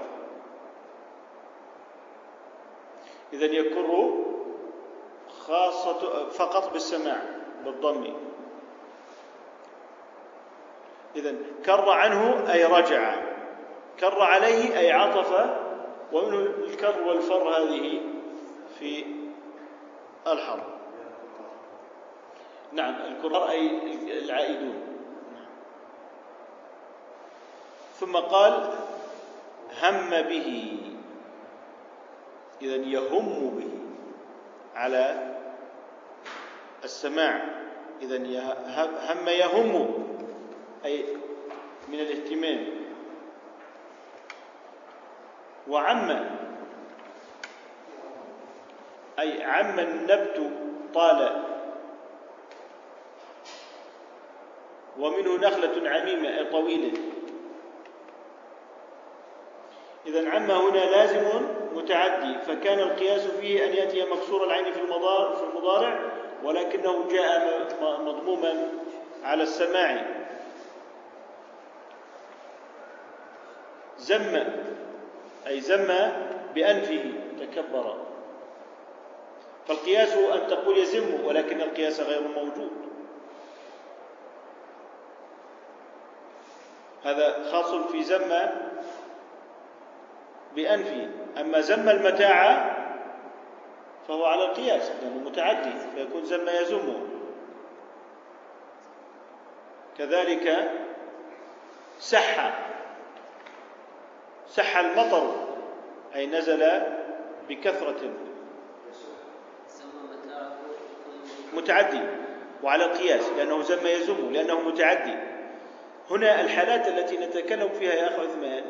[3.33, 4.13] إذا يكر
[5.47, 7.21] خاصة فقط بالسماع
[7.65, 8.13] بالضم.
[11.15, 11.35] إذا
[11.65, 13.15] كر عنه أي رجع.
[13.99, 15.59] كر عليه أي عطف.
[16.11, 18.01] ومنه الكر والفر هذه
[18.79, 19.05] في
[20.27, 20.63] الحرب.
[22.71, 23.69] نعم الكرار أي
[24.19, 24.81] العائدون.
[27.99, 28.73] ثم قال
[29.81, 30.79] هم به.
[32.61, 33.69] إذا يهم به
[34.75, 35.32] على
[36.83, 37.41] السماع.
[38.01, 38.17] إذا
[39.13, 39.93] هم يهم
[40.85, 41.05] أي
[41.87, 42.65] من الاهتمام.
[45.67, 46.29] وعم
[49.19, 50.51] أي عم النبت
[50.93, 51.43] طال.
[54.99, 56.93] ومنه نخلة عميمة أي طويلة.
[60.05, 65.43] إذا عم هنا لازم متعدي فكان القياس فيه أن يأتي مكسور العين في المضارع في
[65.43, 66.12] المضارع.
[66.43, 68.69] ولكنه جاء مضموما
[69.23, 70.05] على السماع.
[73.97, 74.43] زم
[75.47, 75.93] أي زم
[76.55, 77.97] بأنفه تكبر.
[79.67, 82.71] فالقياس أن تقول يزم ولكن القياس غير موجود.
[87.03, 88.49] هذا خاص في زم
[90.55, 91.09] بأنفه.
[91.37, 92.72] أما زم المتاع
[94.07, 96.99] فهو على القياس لأنه متعدي فيكون زم يزمه.
[99.97, 100.71] كذلك
[101.99, 102.53] سح
[104.47, 105.47] سح المطر
[106.15, 106.81] أي نزل
[107.49, 108.13] بكثرة.
[111.53, 112.01] متعدي
[112.63, 115.15] وعلى القياس لأنه زم يزم لأنه متعدي.
[116.09, 118.63] هنا الحالات التي نتكلم فيها يا أخ عثمان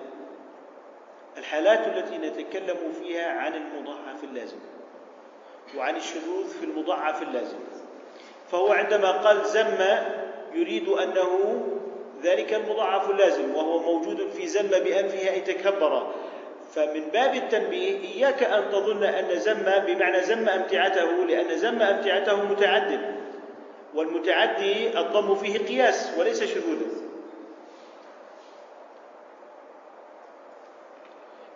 [1.38, 4.59] الحالات التي نتكلم فيها عن المضاعف اللازم.
[5.78, 7.59] وعن الشذوذ في المضاعف اللازم.
[8.51, 9.78] فهو عندما قال زم
[10.53, 11.61] يريد أنه
[12.24, 16.11] ذلك المضاعف اللازم وهو موجود في زم بأنفه أي تكبر
[16.76, 23.16] فمن باب التنبيه إياك أن تظن أن زم بمعنى زم أمتعته لأن زم أمتعته متعد
[23.95, 26.86] والمتعدي الضم فيه قياس وليس شذوذا.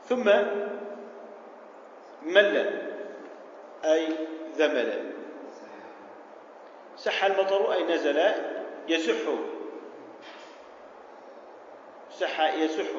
[0.10, 0.32] ثم
[2.26, 2.86] مل
[3.86, 4.07] أي
[4.55, 5.13] ذمل
[6.95, 8.32] سح المطر أي نزل
[8.88, 9.30] يسح.
[12.09, 12.89] سح يسح.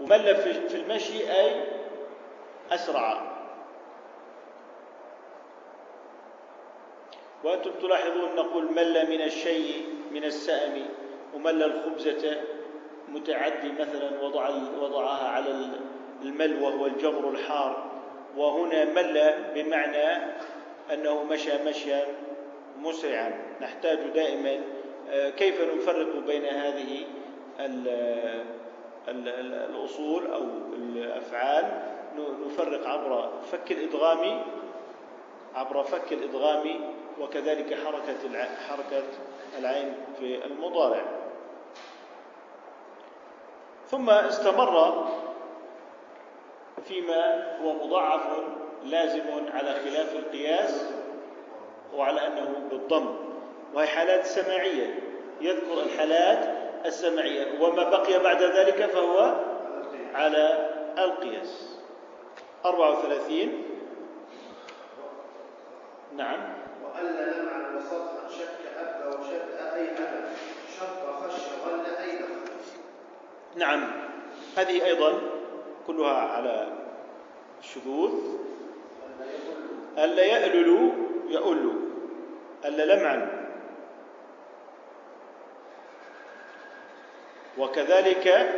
[0.00, 0.36] ومل
[0.68, 1.64] في المشي أي
[2.70, 3.38] أسرع.
[7.44, 10.86] وأنتم تلاحظون نقول مل من الشيء من السأم
[11.34, 12.40] ومل الخبزة
[13.08, 14.48] متعدي مثلا وضع
[14.80, 15.50] وضعها على
[16.22, 17.90] المل وهو الجمر الحار.
[18.36, 20.32] وهنا مل بمعنى
[20.92, 22.06] أنه مشى مشيا
[22.78, 23.32] مسرعا.
[23.60, 24.60] نحتاج دائما
[25.10, 27.04] آه، كيف نفرق بين هذه
[29.08, 30.42] الأصول أو
[30.72, 31.82] الأفعال؟
[32.46, 34.42] نفرق عبر فك الإدغام
[35.54, 36.80] عبر فك الإدغام
[37.20, 39.02] وكذلك حركة حركة
[39.58, 41.02] العين في المضارع.
[43.86, 45.06] ثم استمر
[46.84, 48.22] فيما هو مضاعف
[48.84, 49.22] لازم
[49.54, 50.84] على خلاف القياس
[51.94, 53.14] وعلى أنه بالضم.
[53.74, 54.94] وهي حالات سماعية.
[55.40, 56.56] يذكر الحالات
[56.86, 59.34] السمعية وما بقي بعد ذلك فهو
[60.14, 61.78] على القياس.
[62.64, 63.64] 34
[66.16, 66.40] نعم.
[66.84, 70.28] وألا نمعا وسطا شك أب وشد أي أبا.
[70.80, 72.52] شق خش غل أي دخل.
[73.56, 73.90] نعم.
[74.56, 75.37] هذه أيضا
[75.88, 76.72] كلها على
[77.60, 78.12] الشذوذ.
[79.98, 80.92] ألا يألل
[81.28, 81.72] يؤل
[82.64, 83.48] ألا لمعا.
[87.58, 88.54] وكذلك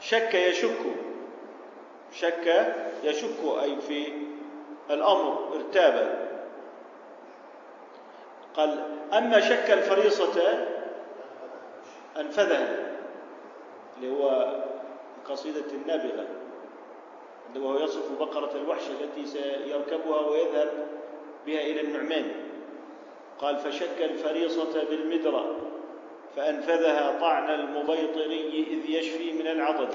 [0.00, 0.80] شك يشك.
[2.12, 4.12] شك يشك أي في
[4.90, 6.28] الأمر ارتاب.
[8.54, 10.66] قال أما شك الفريصة
[12.16, 12.89] أنفذها.
[14.00, 14.56] اللي هو
[15.24, 16.26] قصيدة النابغة
[17.56, 20.88] وهو يصف بقرة الوحش التي سيركبها ويذهب
[21.46, 22.32] بها إلى النعمان.
[23.38, 25.56] قال فشك الفريصة بالمدرة
[26.36, 29.94] فأنفذها طعن المبيطري إذ يشفي من العضد.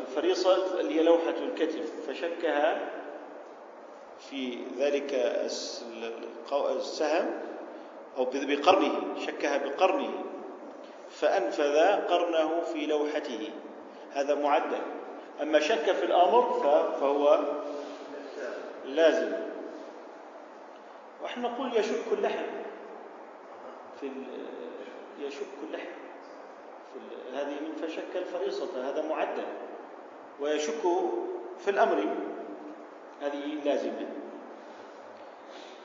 [0.00, 2.90] الفريصة اللي هي لوحة الكتف فشكها
[4.18, 5.14] في ذلك
[6.76, 7.40] السهم
[8.16, 10.24] أو بقرنه شكها بقرنه.
[11.22, 11.76] فأنفذ
[12.08, 13.50] قرنه في لوحته.
[14.12, 14.82] هذا معدل.
[15.42, 16.60] أما شك في الأمر
[17.00, 17.40] فهو
[18.84, 19.32] لازم.
[21.22, 22.44] ونحن نقول يشك اللحم.
[24.00, 24.10] في
[25.20, 25.92] يشك اللحم.
[26.92, 26.98] في
[27.36, 28.90] هذه من فشك الفريصة.
[28.90, 29.46] هذا معدل.
[30.40, 30.82] ويشك
[31.58, 32.04] في الأمر.
[33.22, 34.06] هذه لازمة.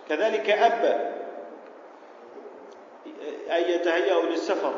[0.09, 1.17] كذلك أب.
[3.51, 4.73] أي يتهيأ للسفر.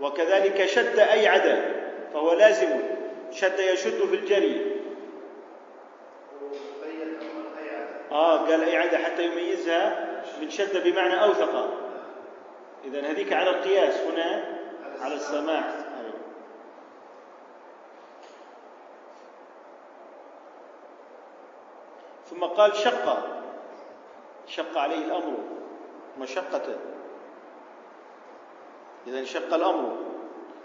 [0.00, 1.82] وكذلك شد أي عدا
[2.12, 2.68] فهو لازم
[3.30, 4.80] شد يشد في الجري.
[8.12, 10.06] آه قال أي عدا حتى يميزها
[10.40, 11.78] من شد بمعنى أوثق.
[12.84, 14.58] إذا هذيك على القياس هنا
[15.00, 15.64] على السماع.
[22.30, 23.26] ثم قال شق.
[24.46, 25.38] شق عليه الأمر
[26.18, 26.76] مشقة.
[29.06, 29.96] إذا انشق الأمر.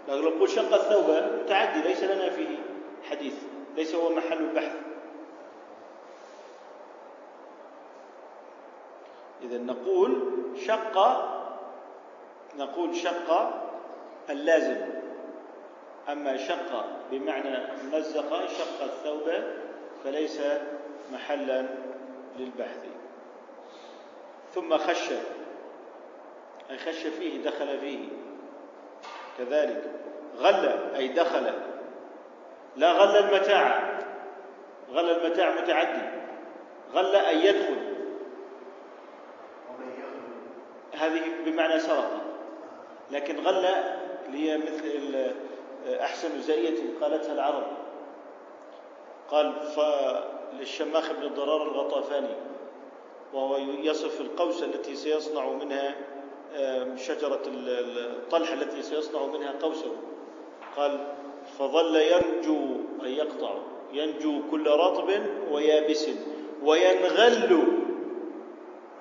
[0.08, 1.10] لكن لو نقول شق الثوب
[1.42, 2.58] متعدي ليس لنا فيه
[3.10, 3.34] حديث.
[3.76, 4.76] ليس هو محل البحث.
[9.42, 10.32] إذا نقول
[10.66, 11.26] شق
[12.58, 13.50] نقول شق
[14.30, 14.76] اللازم.
[16.08, 17.58] أما شق بمعنى
[17.92, 19.32] مزق شق الثوب
[20.04, 20.40] فليس
[21.12, 21.66] محلا
[22.38, 22.86] للبحث.
[24.54, 25.10] ثم خش.
[26.70, 28.08] أي خش فيه دخل فيه.
[29.38, 29.90] كذلك
[30.38, 31.52] غل أي دخل.
[32.76, 33.98] لا غل المتاع.
[34.92, 36.02] غل المتاع متعدي.
[36.94, 37.76] غل أي يدخل.
[40.94, 42.10] هذه بمعنى سرق.
[43.10, 43.66] لكن غل
[44.32, 45.32] هي مثل
[46.00, 47.66] أحسن زائية قالتها العرب.
[49.30, 49.52] قال
[50.52, 52.34] للشماخ بن الضرار الغطافاني.
[53.32, 55.94] وهو يصف القوس التي سيصنع منها
[56.96, 59.96] شجرة الطلحة التي سيصنع منها قوسه
[60.76, 61.14] قال
[61.58, 63.54] فظل ينجو أي يقطع
[63.92, 65.10] ينجو كل رطب
[65.50, 66.08] ويابس
[66.62, 67.62] وينغل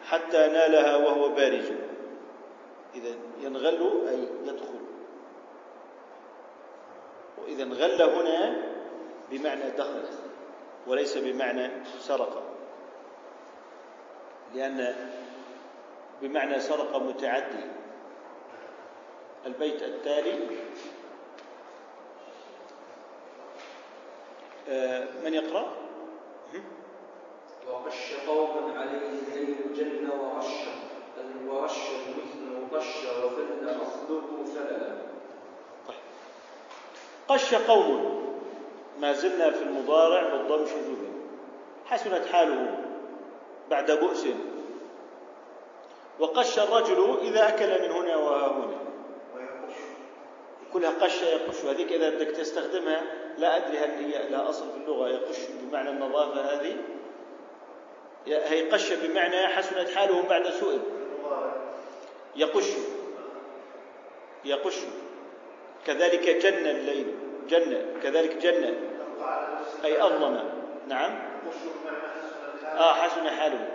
[0.04, 1.72] حتى نالها وهو بارز.
[2.96, 4.80] إذا ينغل أي يدخل.
[7.42, 8.64] وإذا انغل هنا
[9.32, 10.04] بمعنى دخل
[10.88, 12.44] وليس بمعنى سرق.
[14.56, 14.96] لأن
[16.22, 17.66] بمعنى سرق متعدي.
[19.46, 20.48] البيت التالي
[24.70, 25.66] آه، من يقرأ؟
[27.68, 30.46] وغش قوما عليه الليل جن ورش
[31.48, 31.78] ورش
[32.18, 34.96] مثل غش وفل أصله فللا
[37.28, 38.26] قش قوم.
[39.00, 41.12] ما زلنا في المضارع بالضم شذوذا.
[41.86, 42.84] حسنت حاله
[43.70, 44.26] بعد بؤس.
[46.20, 48.78] وقش الرجل إذا أكل من هنا وها هنا
[50.74, 51.66] كلها قش يقش.
[51.66, 53.02] هذيك إذا بدك تستخدمها
[53.38, 55.10] لا أدري هل هي لها أصل في اللغة.
[55.10, 56.78] يقش بمعنى النظافة هذه؟
[58.28, 60.80] هي قش بمعنى حسنت حاله بعد سوء.
[62.36, 62.70] يقش.
[64.46, 64.78] يقش.
[65.86, 67.16] كذلك جن الليل.
[67.48, 70.50] جن كذلك جن تبقى على نفس أي أظلم.
[70.88, 71.20] نعم.
[72.66, 73.75] آه حسن حاله.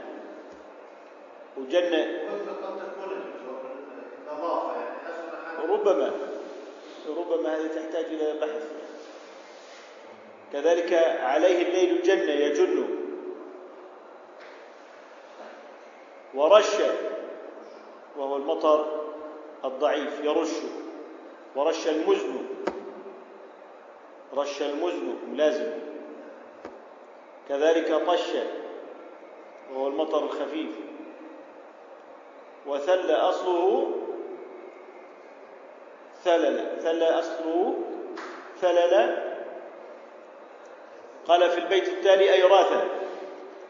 [1.56, 3.12] وجن مثل قد تكون
[4.32, 4.72] النظافة
[5.04, 6.12] حسن حال ربما.
[7.08, 8.70] ربما هذه تحتاج إلى بحث.
[10.52, 12.88] كذلك عليه الليل جن يجن.
[16.34, 16.74] ورش.
[18.16, 19.00] وهو المطر
[19.64, 20.52] الضعيف يرش.
[21.56, 22.46] ورش المزن.
[24.34, 25.72] رش المزن ملازم
[27.48, 28.30] كذلك طش.
[29.72, 30.89] وهو المطر الخفيف.
[32.66, 33.90] وثل أصله
[36.24, 36.80] ثلل.
[36.80, 37.78] ثل أصله
[38.60, 39.16] ثلل.
[41.26, 42.84] قال في البيت التالي أي راث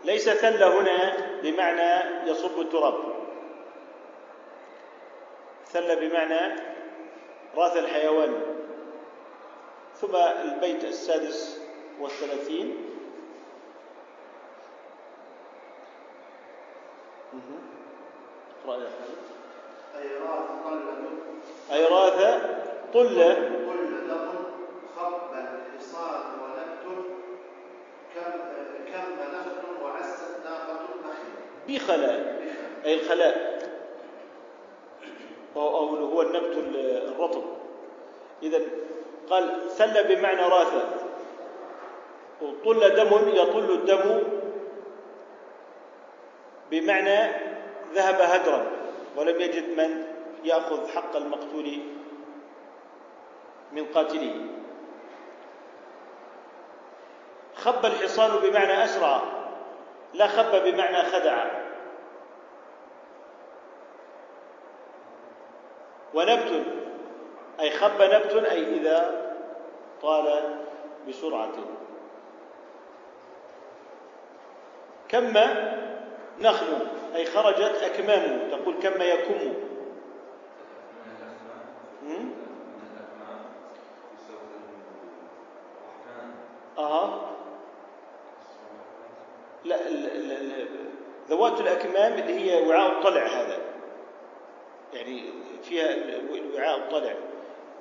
[0.05, 2.95] ليس ثل هنا بمعنى يصب التراب.
[5.67, 6.61] ثل بمعنى
[7.57, 8.43] راث الحيوان
[9.95, 11.61] ثم البيت السادس
[12.01, 12.87] والثلاثين.
[18.67, 18.73] مهم.
[18.73, 19.31] اقرأ يا خالد
[20.03, 20.79] أي راث قل
[21.73, 22.19] أي راث
[22.95, 23.35] طل.
[23.67, 24.29] كل دم
[24.97, 26.85] خب الحصان ونبت
[28.15, 28.33] كم
[28.93, 31.29] كم نخل وعست ناقة نخل
[31.69, 32.41] بخلاء.
[32.85, 33.61] أي الخلاء.
[35.57, 37.45] أو هو النبت الرطب.
[38.43, 38.61] إذا
[39.31, 40.73] قال ثل بمعنى راث
[42.43, 44.23] وطل دم يطل الدم
[46.71, 47.50] بمعنى
[47.93, 48.67] ذهب هدرا
[49.17, 50.05] ولم يجد من
[50.45, 51.79] يأخذ حق المقتول
[53.73, 54.47] من قاتله.
[57.55, 59.23] خب الحصان بمعنى أسرع
[60.15, 61.45] لا خب بمعنى خدع.
[66.15, 66.65] ونبت
[67.61, 69.31] أي خب نبت أي إذا
[70.03, 70.57] طال
[71.09, 71.53] بسرعة.
[75.09, 75.35] كم
[76.41, 79.55] نخل؟ أي خرجت أكمامه تقول كم يكم?
[86.79, 87.31] أها.
[89.65, 89.77] لا.
[91.29, 93.59] ذوات الأكمام اللي هي وعاء الطلع هذا.
[94.93, 95.25] يعني
[95.63, 95.97] فيها
[96.55, 97.15] وعاء الطلع.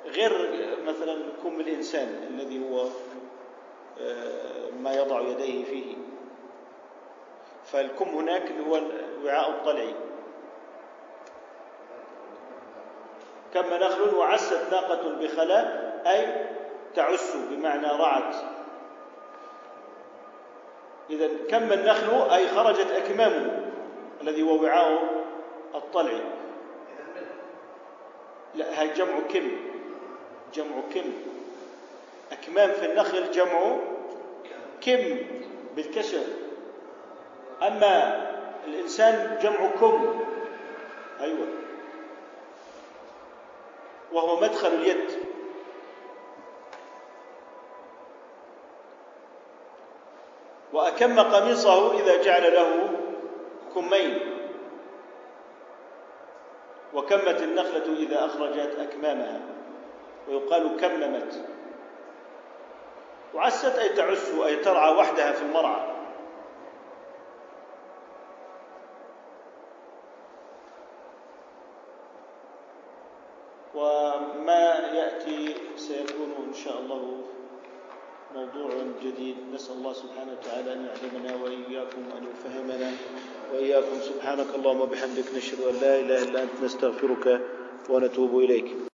[0.06, 0.50] غير
[0.86, 2.86] مثلا كم الإنسان الذي هو
[4.02, 5.96] آه، ما يضع يديه فيه.
[7.72, 8.78] فالكم هناك اللي هو
[9.22, 9.96] الوعاء الطلعي
[13.54, 16.46] كم نخل وعست ناقة بخلاء أي
[16.96, 18.36] تعس بمعنى رعت.
[21.10, 23.72] إذا كم النخل؟ أي خرجت أكمامه
[24.22, 25.04] الذي هو وعاء
[25.76, 26.20] الطلع.
[28.56, 29.52] لا هاي جمع كم؟
[30.54, 31.14] جمع كم.
[32.32, 33.78] أكمام في النخل جمع
[34.82, 35.18] كم
[35.76, 36.24] بالكسر.
[37.62, 38.30] أما
[38.68, 40.24] الإنسان جمع كم؟
[41.22, 41.48] أيوة.
[44.12, 45.10] وهو مدخل اليد.
[50.74, 52.90] وأكم قميصه إذا جعل له
[53.76, 54.20] كمين.
[56.94, 59.42] وكمت النخلة إذا أخرجت أكمامها.
[60.28, 61.46] ويقال كممت.
[63.34, 66.00] وعست أي تعس أي ترعى وحدها في المرعى
[73.76, 75.56] وما يأتي
[75.90, 77.02] سيكون إن شاء الله
[78.36, 78.70] موضوع
[79.04, 79.36] جديد.
[79.54, 82.92] نسأل الله سبحانه وتعالى أن يعلمنا وإياكم وأن يفهمنا
[83.54, 83.96] وإياكم.
[84.02, 87.42] سبحانك اللهم وبحمدك نشهد أن لا إله إلا أنت نستغفرك
[87.90, 88.89] ونتوب إليك.